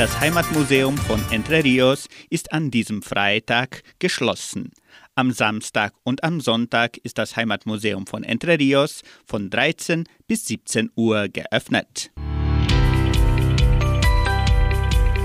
Das 0.00 0.18
Heimatmuseum 0.18 0.96
von 0.96 1.20
Entre 1.30 1.62
Rios 1.62 2.08
ist 2.30 2.54
an 2.54 2.70
diesem 2.70 3.02
Freitag 3.02 3.82
geschlossen. 3.98 4.72
Am 5.14 5.30
Samstag 5.30 5.92
und 6.04 6.24
am 6.24 6.40
Sonntag 6.40 6.96
ist 6.96 7.18
das 7.18 7.36
Heimatmuseum 7.36 8.06
von 8.06 8.24
Entre 8.24 8.58
Rios 8.58 9.02
von 9.26 9.50
13 9.50 10.08
bis 10.26 10.46
17 10.46 10.90
Uhr 10.96 11.28
geöffnet. 11.28 12.10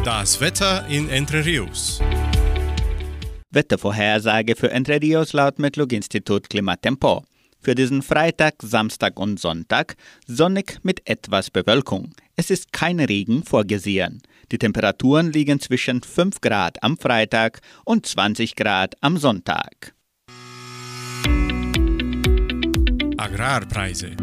Das 0.06 0.39
Wetter 0.39 0.86
in 0.88 1.10
Entre 1.10 1.43
Rios. 1.43 1.99
Wettervorhersage 3.49 4.56
für 4.56 4.70
Entre 4.70 5.01
Rios 5.01 5.34
laut 5.34 5.58
Metlog-Institut 5.58 6.47
Klimatempo. 6.47 7.24
Für 7.60 7.74
diesen 7.74 8.03
Freitag, 8.03 8.53
Samstag 8.62 9.20
und 9.20 9.39
Sonntag 9.39 9.95
sonnig 10.28 10.78
mit 10.84 11.10
etwas 11.10 11.49
Bewölkung. 11.49 12.14
Es 12.36 12.51
ist 12.51 12.72
kein 12.72 12.99
Regen 12.99 13.43
vorgesehen. 13.43 14.22
Die 14.51 14.60
Temperaturen 14.60 15.32
liegen 15.32 15.60
zwischen 15.60 16.03
5 16.03 16.39
Grad 16.39 16.84
am 16.84 16.99
Freitag 16.99 17.62
und 17.84 18.06
20 18.06 18.56
Grad 18.56 18.93
am 19.01 19.18
Sonntag. 19.18 19.95
Agrarpreise. 23.18 24.16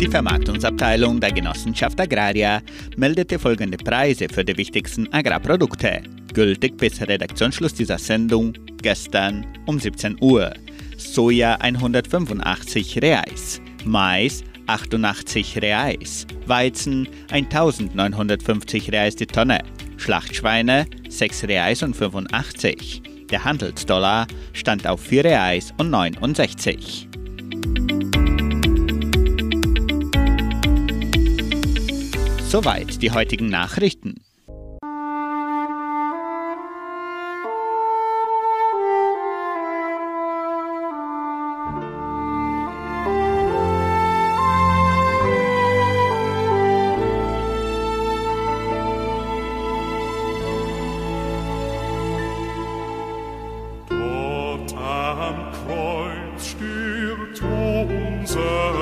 Die 0.00 0.08
Vermarktungsabteilung 0.08 1.20
der 1.20 1.30
Genossenschaft 1.30 2.00
Agraria 2.00 2.62
meldete 2.96 3.38
folgende 3.38 3.76
Preise 3.76 4.28
für 4.32 4.42
die 4.42 4.56
wichtigsten 4.56 5.06
Agrarprodukte, 5.12 6.00
gültig 6.32 6.78
bis 6.78 7.02
Redaktionsschluss 7.02 7.74
dieser 7.74 7.98
Sendung 7.98 8.54
gestern 8.80 9.46
um 9.66 9.78
17 9.78 10.16
Uhr. 10.22 10.54
Soja 10.96 11.56
185 11.56 13.02
Reais, 13.02 13.60
Mais 13.84 14.42
88 14.68 15.60
Reais, 15.60 16.26
Weizen 16.46 17.06
1950 17.30 18.92
Reais 18.92 19.16
die 19.16 19.26
Tonne, 19.26 19.62
Schlachtschweine 19.98 20.86
6 21.10 21.44
Reais 21.44 21.82
und 21.82 21.94
85. 21.94 23.02
Der 23.30 23.44
Handelsdollar 23.44 24.28
stand 24.54 24.86
auf 24.86 25.02
4 25.02 25.24
Reais 25.24 25.74
und 25.76 25.90
69. 25.90 27.10
Soweit 32.50 33.00
die 33.00 33.12
heutigen 33.12 33.48
Nachrichten. 33.48 34.24
Am 54.76 55.52
Kreuz 55.52 56.46
stirbt 56.46 57.42
unser 57.42 58.79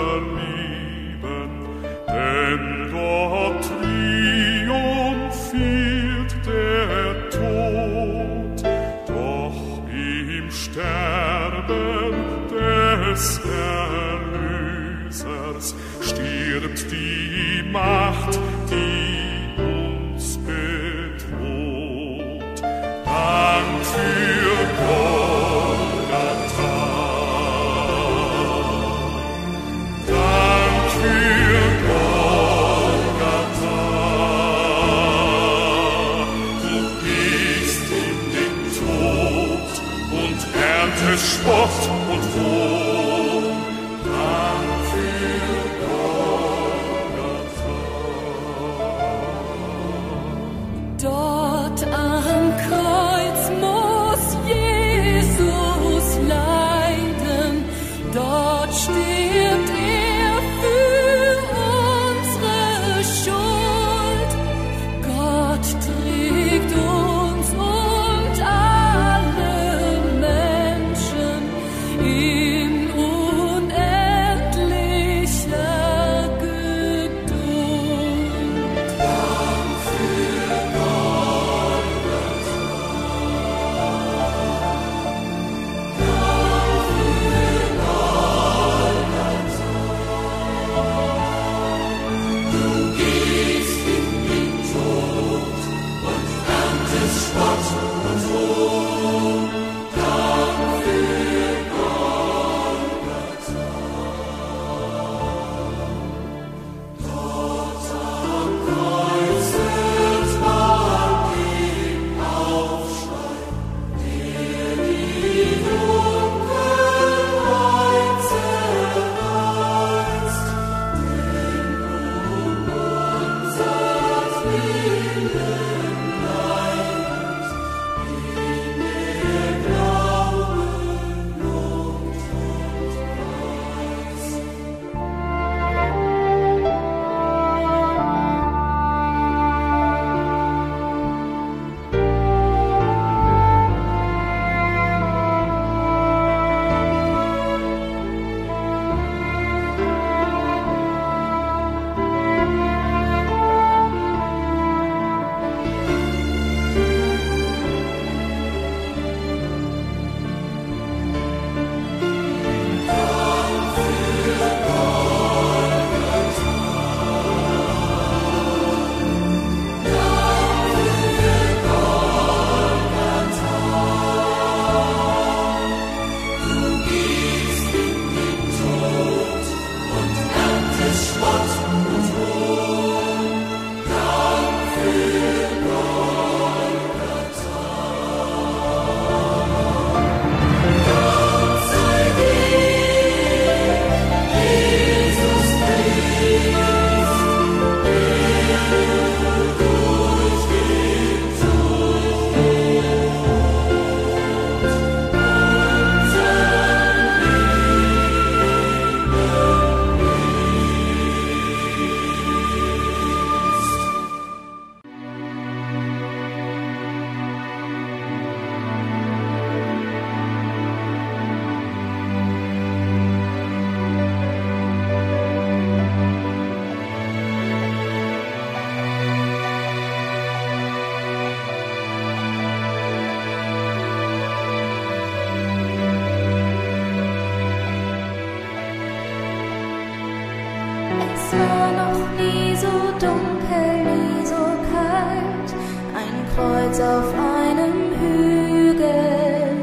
Kreuz 246.38 246.78
auf 246.78 247.12
einem 247.14 247.98
Hügel, 248.00 249.56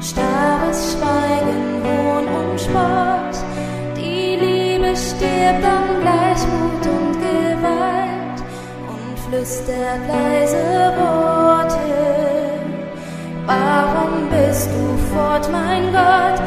starres 0.00 0.94
Schweigen, 0.94 1.82
Hohn 1.84 2.26
und 2.26 2.58
Spott. 2.58 3.36
Die 3.94 4.36
Liebe 4.36 4.96
stirbt 4.96 5.64
am 5.66 6.00
Gleichmut 6.00 6.84
und 6.96 7.12
Gewalt 7.20 8.40
und 8.88 9.18
flüstert 9.18 10.00
leise 10.08 10.94
Worte. 10.96 11.78
Warum 13.44 14.30
bist 14.30 14.70
du 14.70 15.14
fort, 15.14 15.46
mein 15.52 15.92
Gott? 15.92 16.40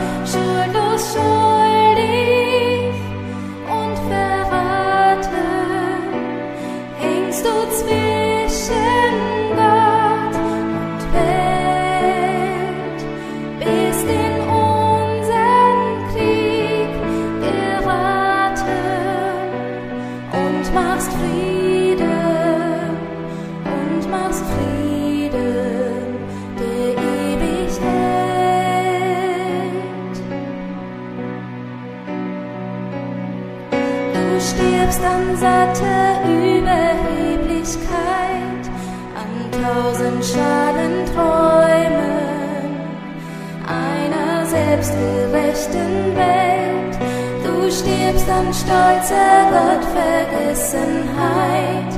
stolze 48.72 49.28
Gottvergessenheit 49.52 51.92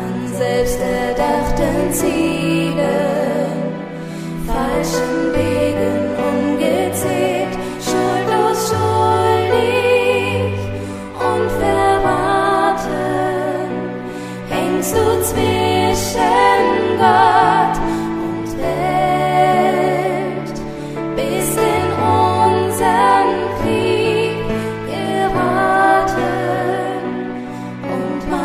an 0.00 0.16
selbsterdachten 0.38 1.76
Zielen, 1.92 3.52
falschen 4.46 5.34
Wegen. 5.34 5.43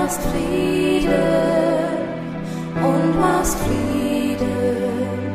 warst 0.10 0.24
Friede 0.24 1.22
und 2.82 3.20
warst 3.20 3.60
Friede. 3.60 5.29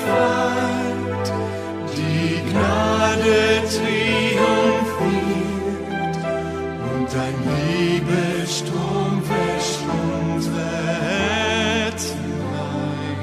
befreit, 0.00 1.28
die 1.96 2.40
Gnade 2.50 3.40
triumphiert 3.74 5.00
und 6.92 7.06
dein 7.12 7.36
Liebestrom 7.48 9.12
wäscht 9.28 9.82
unsere 10.32 10.70
Herzen 11.02 12.24
rein. 12.54 13.20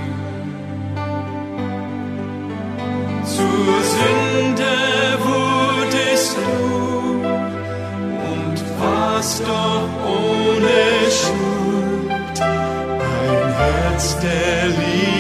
Zur 3.26 3.76
Sünde 3.94 4.76
wurdest 5.24 6.36
du 6.38 6.62
und 8.34 8.58
warst 8.80 9.40
doch 9.42 9.90
ohne 10.06 10.82
Schuld 11.12 12.38
ein 12.40 13.48
Herz 13.58 14.06
der 14.20 14.68
Liebe. 14.68 15.17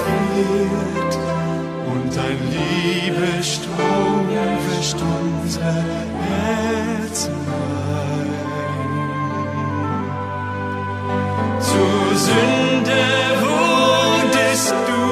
und 1.92 2.08
dein 2.16 2.40
Liebestrom 2.54 4.24
erwischt 4.30 5.00
unser 5.02 5.76
Herz 6.30 7.18
ein. 7.28 8.32
Zur 11.60 12.08
Sünde 12.16 13.04
wurdest 13.42 14.76
du 14.90 15.06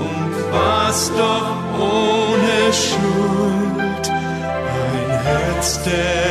und 0.00 0.34
warst 0.52 1.12
doch 1.18 1.50
ohne 1.78 2.58
Schuld 2.72 4.04
ein 4.08 5.10
Herz 5.24 5.68
der 5.84 6.21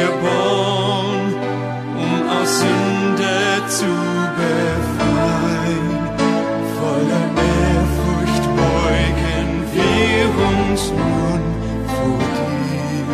geboren, 0.00 1.34
um 2.04 2.18
aus 2.36 2.50
Sünde 2.60 3.38
zu 3.78 3.92
befreien. 4.38 5.88
Voller 6.78 7.26
Ehrfurcht 7.56 8.44
beugen 8.62 9.48
wir 9.76 10.24
uns 10.50 10.82
nun 11.00 11.42
vor 11.94 12.30
dir. 12.68 13.08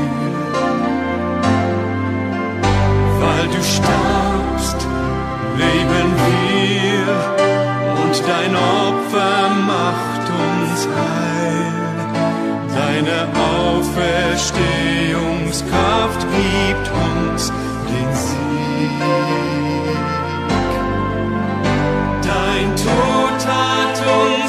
Weil 3.21 3.47
du 3.55 3.61
starbst, 3.77 4.81
leben 5.63 6.09
wir 6.29 7.15
und 8.03 8.15
dein 8.31 8.55
Opfer 8.57 9.39
macht 9.73 10.27
uns 10.45 10.81
heil. 10.87 11.14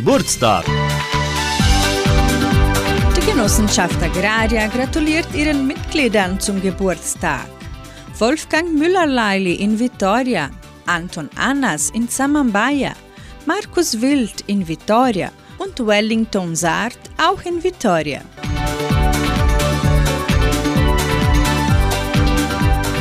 Geburtstag. 0.00 0.64
Die 3.14 3.30
Genossenschaft 3.30 4.02
Agraria 4.02 4.66
gratuliert 4.68 5.26
ihren 5.34 5.66
Mitgliedern 5.66 6.40
zum 6.40 6.58
Geburtstag. 6.62 7.44
Wolfgang 8.18 8.72
Müller-Leili 8.72 9.56
in 9.56 9.78
Vitoria, 9.78 10.48
Anton 10.86 11.28
Annas 11.36 11.90
in 11.90 12.08
Samambaya, 12.08 12.92
Markus 13.44 14.00
Wild 14.00 14.40
in 14.46 14.66
Vitoria 14.66 15.32
und 15.58 15.86
Wellington 15.86 16.56
Sart 16.56 16.98
auch 17.18 17.42
in 17.44 17.62
Vitoria. 17.62 18.22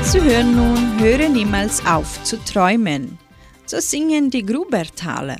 Sie 0.03 0.21
hören 0.21 0.53
nun 0.53 0.99
Höre 0.99 1.29
niemals 1.29 1.81
auf 1.85 2.21
zu 2.25 2.35
träumen. 2.43 3.17
So 3.65 3.79
singen 3.79 4.29
die 4.29 4.45
Grubertaler. 4.45 5.37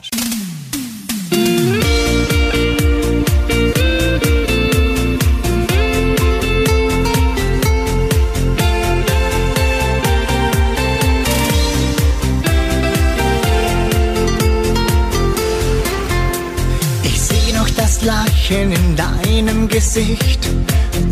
Ich 17.04 17.22
seh 17.22 17.54
noch 17.54 17.70
das 17.78 18.02
Lachen 18.04 18.72
in 18.72 18.96
deinem 18.96 19.68
Gesicht. 19.68 20.48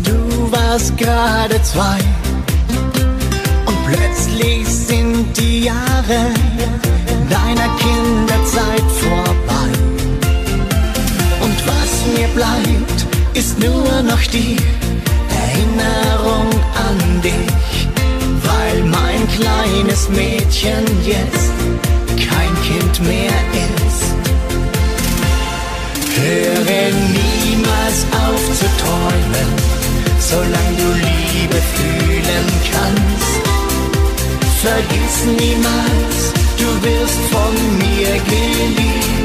Du 0.04 0.50
warst 0.50 0.96
gerade 0.96 1.62
zwei. 1.62 1.98
Und 3.66 3.76
plötzlich 3.86 4.66
sind 4.66 5.36
die 5.38 5.64
Jahre 5.64 6.32
deiner 7.28 7.68
Kinderzeit 7.76 7.97
bleibt, 12.38 12.98
ist 13.34 13.58
nur 13.58 14.02
noch 14.02 14.24
die 14.32 14.56
Erinnerung 15.42 16.48
an 16.88 16.98
dich. 17.20 17.88
Weil 18.48 18.78
mein 18.84 19.22
kleines 19.36 20.08
Mädchen 20.08 20.84
jetzt 21.14 21.52
kein 22.30 22.52
Kind 22.68 22.94
mehr 23.10 23.38
ist. 23.86 24.04
Höre 26.18 26.86
niemals 27.20 27.98
auf 28.24 28.42
zu 28.60 28.68
träumen, 28.82 29.50
solange 30.30 30.74
du 30.82 30.88
Liebe 31.08 31.60
fühlen 31.76 32.48
kannst. 32.72 33.32
Vergiss 34.66 35.16
niemals, 35.42 36.18
du 36.60 36.68
wirst 36.86 37.20
von 37.32 37.54
mir 37.82 38.12
geliebt. 38.32 39.17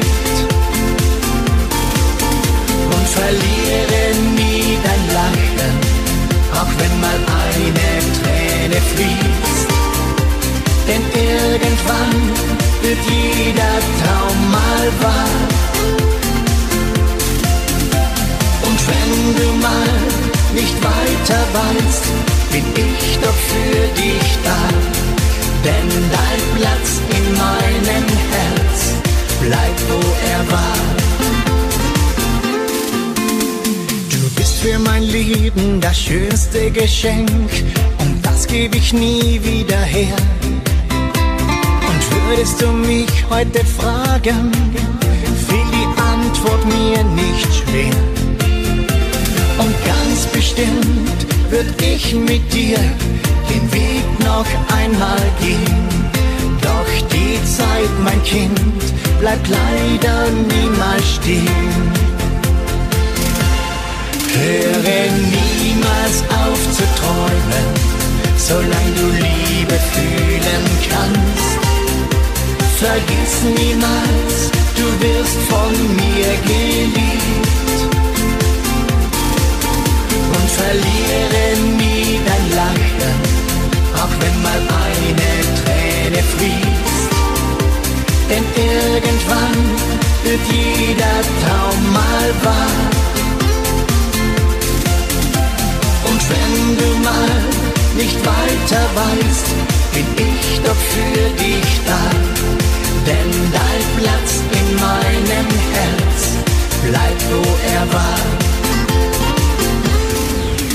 Verliere 3.24 4.02
nie 4.36 4.78
dein 4.86 5.04
Lachen, 5.16 5.74
auch 6.60 6.72
wenn 6.78 6.94
mal 7.04 7.20
eine 7.46 7.90
Träne 8.18 8.78
fließt. 8.90 9.68
Denn 10.88 11.04
irgendwann 11.30 12.16
wird 12.82 13.02
jeder 13.18 13.76
Traum 14.00 14.38
mal 14.58 14.86
wahr. 15.04 15.36
Und 18.66 18.78
wenn 18.90 19.12
du 19.38 19.48
mal 19.66 19.94
nicht 20.54 20.76
weiter 20.92 21.40
weißt, 21.60 22.04
bin 22.52 22.66
ich 22.76 23.18
doch 23.24 23.40
für 23.52 23.80
dich 24.02 24.28
da. 24.48 24.60
Denn 25.66 25.88
dein 26.18 26.42
Platz 26.58 26.88
in 27.16 27.26
meinem 27.44 28.06
Herz 28.34 28.78
bleibt, 29.40 29.80
wo 29.88 30.00
er 30.32 30.52
war. 30.52 31.03
Für 34.64 34.78
mein 34.78 35.02
Leben 35.02 35.78
das 35.78 36.00
schönste 36.00 36.70
Geschenk 36.70 37.50
und 37.98 38.24
das 38.24 38.46
gebe 38.46 38.78
ich 38.78 38.94
nie 38.94 39.38
wieder 39.42 39.80
her. 39.80 40.16
Und 41.90 42.02
würdest 42.30 42.62
du 42.62 42.68
mich 42.68 43.12
heute 43.28 43.62
fragen, 43.62 44.50
fiel 45.46 45.66
die 45.70 46.00
Antwort 46.00 46.64
mir 46.64 47.04
nicht 47.04 47.48
schwer. 47.58 47.96
Und 49.58 49.74
ganz 49.84 50.24
bestimmt 50.32 51.18
würd 51.50 51.66
ich 51.82 52.14
mit 52.14 52.50
dir 52.50 52.78
den 53.50 53.70
Weg 53.70 54.06
noch 54.20 54.46
einmal 54.78 55.26
gehen. 55.42 55.88
Doch 56.62 57.08
die 57.12 57.38
Zeit, 57.44 57.92
mein 58.02 58.22
Kind, 58.22 58.80
bleibt 59.20 59.46
leider 59.46 60.30
niemals 60.48 61.16
stehen. 61.16 62.13
Höre 64.36 65.12
niemals 65.62 66.16
auf 66.42 66.60
zu 66.76 66.84
träumen, 66.98 67.66
solange 68.36 68.92
du 68.98 69.06
Liebe 69.24 69.78
fühlen 69.92 70.64
kannst. 70.90 71.58
Vergiss 72.80 73.34
niemals, 73.56 74.34
du 74.74 74.86
wirst 75.04 75.38
von 75.48 75.72
mir 75.94 76.32
geliebt. 76.50 77.78
Und 80.34 80.50
verliere 80.50 81.44
nie 81.78 82.20
dein 82.26 82.46
Lachen, 82.56 83.16
auch 84.02 84.14
wenn 84.20 84.42
mal 84.42 84.62
eine 84.88 85.32
Träne 85.60 86.22
fließt. 86.34 87.10
Denn 88.28 88.44
irgendwann 88.56 89.60
wird 90.24 90.40
jeder 90.50 91.16
Traum 91.40 91.92
mal 91.92 92.30
wahr. 92.42 92.93
Du 96.18 96.98
mal 97.02 97.64
nicht 97.96 98.18
weiter 98.24 98.84
weißt, 98.94 99.46
bin 99.92 100.06
ich 100.18 100.60
doch 100.60 100.80
für 100.94 101.28
dich 101.42 101.80
da. 101.86 102.02
Denn 103.06 103.30
dein 103.52 103.82
Platz 103.98 104.42
in 104.52 104.74
meinem 104.76 105.48
Herz 105.74 106.20
bleibt, 106.86 107.24
wo 107.30 107.42
er 107.74 107.84
war. 107.92 108.20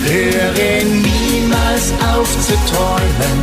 Höre 0.05 0.83
niemals 0.83 1.93
auf 2.13 2.29
zu 2.45 2.53
träumen, 2.71 3.37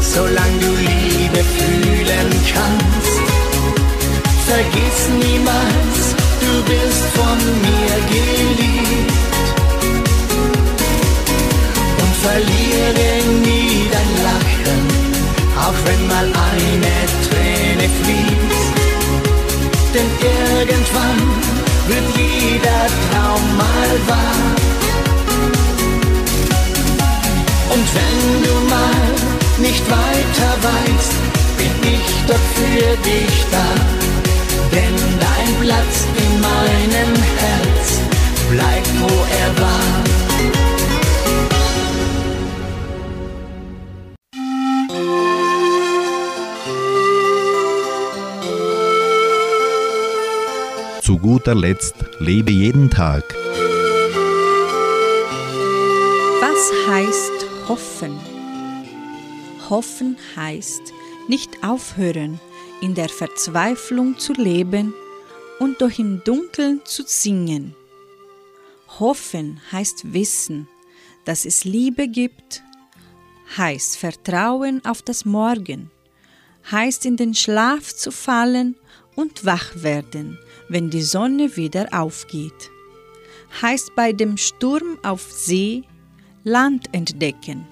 solange 0.00 0.58
du 0.60 0.72
Liebe 0.76 1.42
fühlen 1.56 2.30
kannst. 2.52 3.14
Vergiss 4.46 5.08
niemals, 5.20 6.14
du 6.40 6.62
bist 6.70 7.04
von 7.14 7.38
mir 7.62 7.94
geliebt. 8.08 9.33
Verliere 12.24 13.10
nie 13.44 13.86
dein 13.92 14.12
Lachen, 14.26 14.82
auch 15.66 15.78
wenn 15.84 16.06
mal 16.06 16.24
eine 16.24 16.94
Träne 17.26 17.86
fließt. 18.00 18.74
Denn 19.92 20.08
irgendwann 20.32 21.20
wird 21.86 22.08
jeder 22.16 22.82
Traum 23.04 23.44
mal 23.58 23.94
wahr. 24.08 24.54
Und 27.74 27.86
wenn 27.98 28.42
du 28.46 28.54
mal 28.70 29.06
nicht 29.58 29.84
weiter 29.90 30.50
weißt, 30.70 31.14
bin 31.58 31.92
ich 31.92 32.08
doch 32.26 32.44
für 32.58 32.96
dich 33.10 33.36
da. 33.50 33.68
Denn 34.72 34.96
dein 35.20 35.54
Platz 35.60 35.94
in 36.24 36.40
meinem 36.40 37.12
Herz 37.42 38.00
bleibt, 38.50 38.90
wo 39.00 39.12
er 39.42 39.62
war. 39.62 40.23
Zu 51.04 51.18
guter 51.18 51.54
Letzt 51.54 51.96
lebe 52.18 52.50
jeden 52.50 52.88
Tag. 52.88 53.34
Was 56.40 56.72
heißt 56.88 57.68
hoffen? 57.68 58.18
Hoffen 59.68 60.16
heißt 60.34 60.94
nicht 61.28 61.62
aufhören, 61.62 62.40
in 62.80 62.94
der 62.94 63.10
Verzweiflung 63.10 64.16
zu 64.16 64.32
leben 64.32 64.94
und 65.58 65.82
doch 65.82 65.98
im 65.98 66.24
Dunkeln 66.24 66.80
zu 66.86 67.02
singen. 67.04 67.76
Hoffen 68.98 69.60
heißt 69.72 70.14
wissen, 70.14 70.68
dass 71.26 71.44
es 71.44 71.64
Liebe 71.64 72.08
gibt, 72.08 72.62
heißt 73.58 73.98
Vertrauen 73.98 74.82
auf 74.86 75.02
das 75.02 75.26
Morgen, 75.26 75.90
heißt 76.70 77.04
in 77.04 77.18
den 77.18 77.34
Schlaf 77.34 77.94
zu 77.94 78.10
fallen 78.10 78.76
und 79.16 79.44
wach 79.44 79.70
werden, 79.82 80.38
wenn 80.68 80.90
die 80.90 81.02
Sonne 81.02 81.56
wieder 81.56 81.88
aufgeht, 81.92 82.70
heißt 83.62 83.94
bei 83.94 84.12
dem 84.12 84.36
Sturm 84.36 84.98
auf 85.02 85.30
See 85.30 85.84
Land 86.42 86.88
entdecken, 86.92 87.66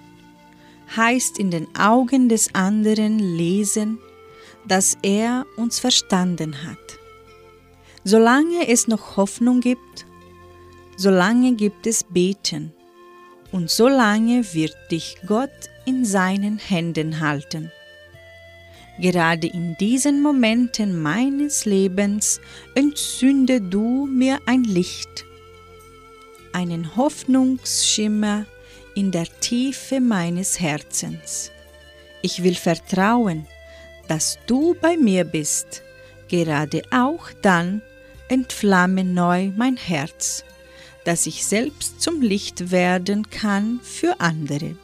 heißt 0.96 1.38
in 1.38 1.50
den 1.50 1.66
Augen 1.76 2.28
des 2.28 2.54
anderen 2.54 3.18
lesen, 3.18 3.98
dass 4.66 4.96
er 5.02 5.46
uns 5.56 5.78
verstanden 5.78 6.64
hat. 6.64 6.98
Solange 8.04 8.68
es 8.68 8.88
noch 8.88 9.16
Hoffnung 9.16 9.60
gibt, 9.60 10.06
solange 10.96 11.54
gibt 11.54 11.86
es 11.86 12.04
Beten 12.04 12.72
und 13.52 13.70
solange 13.70 14.54
wird 14.54 14.76
dich 14.90 15.16
Gott 15.26 15.50
in 15.84 16.04
seinen 16.04 16.58
Händen 16.58 17.20
halten. 17.20 17.70
Gerade 19.02 19.48
in 19.48 19.76
diesen 19.78 20.22
Momenten 20.22 21.02
meines 21.02 21.64
Lebens 21.64 22.40
entzünde 22.76 23.60
du 23.60 24.06
mir 24.06 24.38
ein 24.46 24.62
Licht, 24.62 25.24
einen 26.52 26.94
Hoffnungsschimmer 26.94 28.46
in 28.94 29.10
der 29.10 29.26
Tiefe 29.40 29.98
meines 29.98 30.60
Herzens. 30.60 31.50
Ich 32.22 32.44
will 32.44 32.54
vertrauen, 32.54 33.48
dass 34.06 34.38
du 34.46 34.76
bei 34.80 34.96
mir 34.96 35.24
bist, 35.24 35.82
gerade 36.28 36.82
auch 36.92 37.32
dann 37.42 37.82
entflamme 38.28 39.02
neu 39.02 39.50
mein 39.56 39.76
Herz, 39.76 40.44
dass 41.04 41.26
ich 41.26 41.44
selbst 41.44 42.00
zum 42.00 42.22
Licht 42.22 42.70
werden 42.70 43.30
kann 43.30 43.80
für 43.82 44.20
andere. 44.20 44.76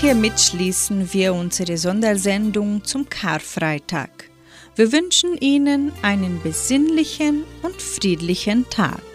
Hiermit 0.00 0.40
schließen 0.40 1.12
wir 1.12 1.34
unsere 1.34 1.76
Sondersendung 1.76 2.82
zum 2.84 3.10
Karfreitag. 3.10 4.30
Wir 4.74 4.92
wünschen 4.92 5.36
Ihnen 5.36 5.92
einen 6.00 6.40
besinnlichen 6.42 7.44
und 7.62 7.82
friedlichen 7.82 8.68
Tag. 8.70 9.09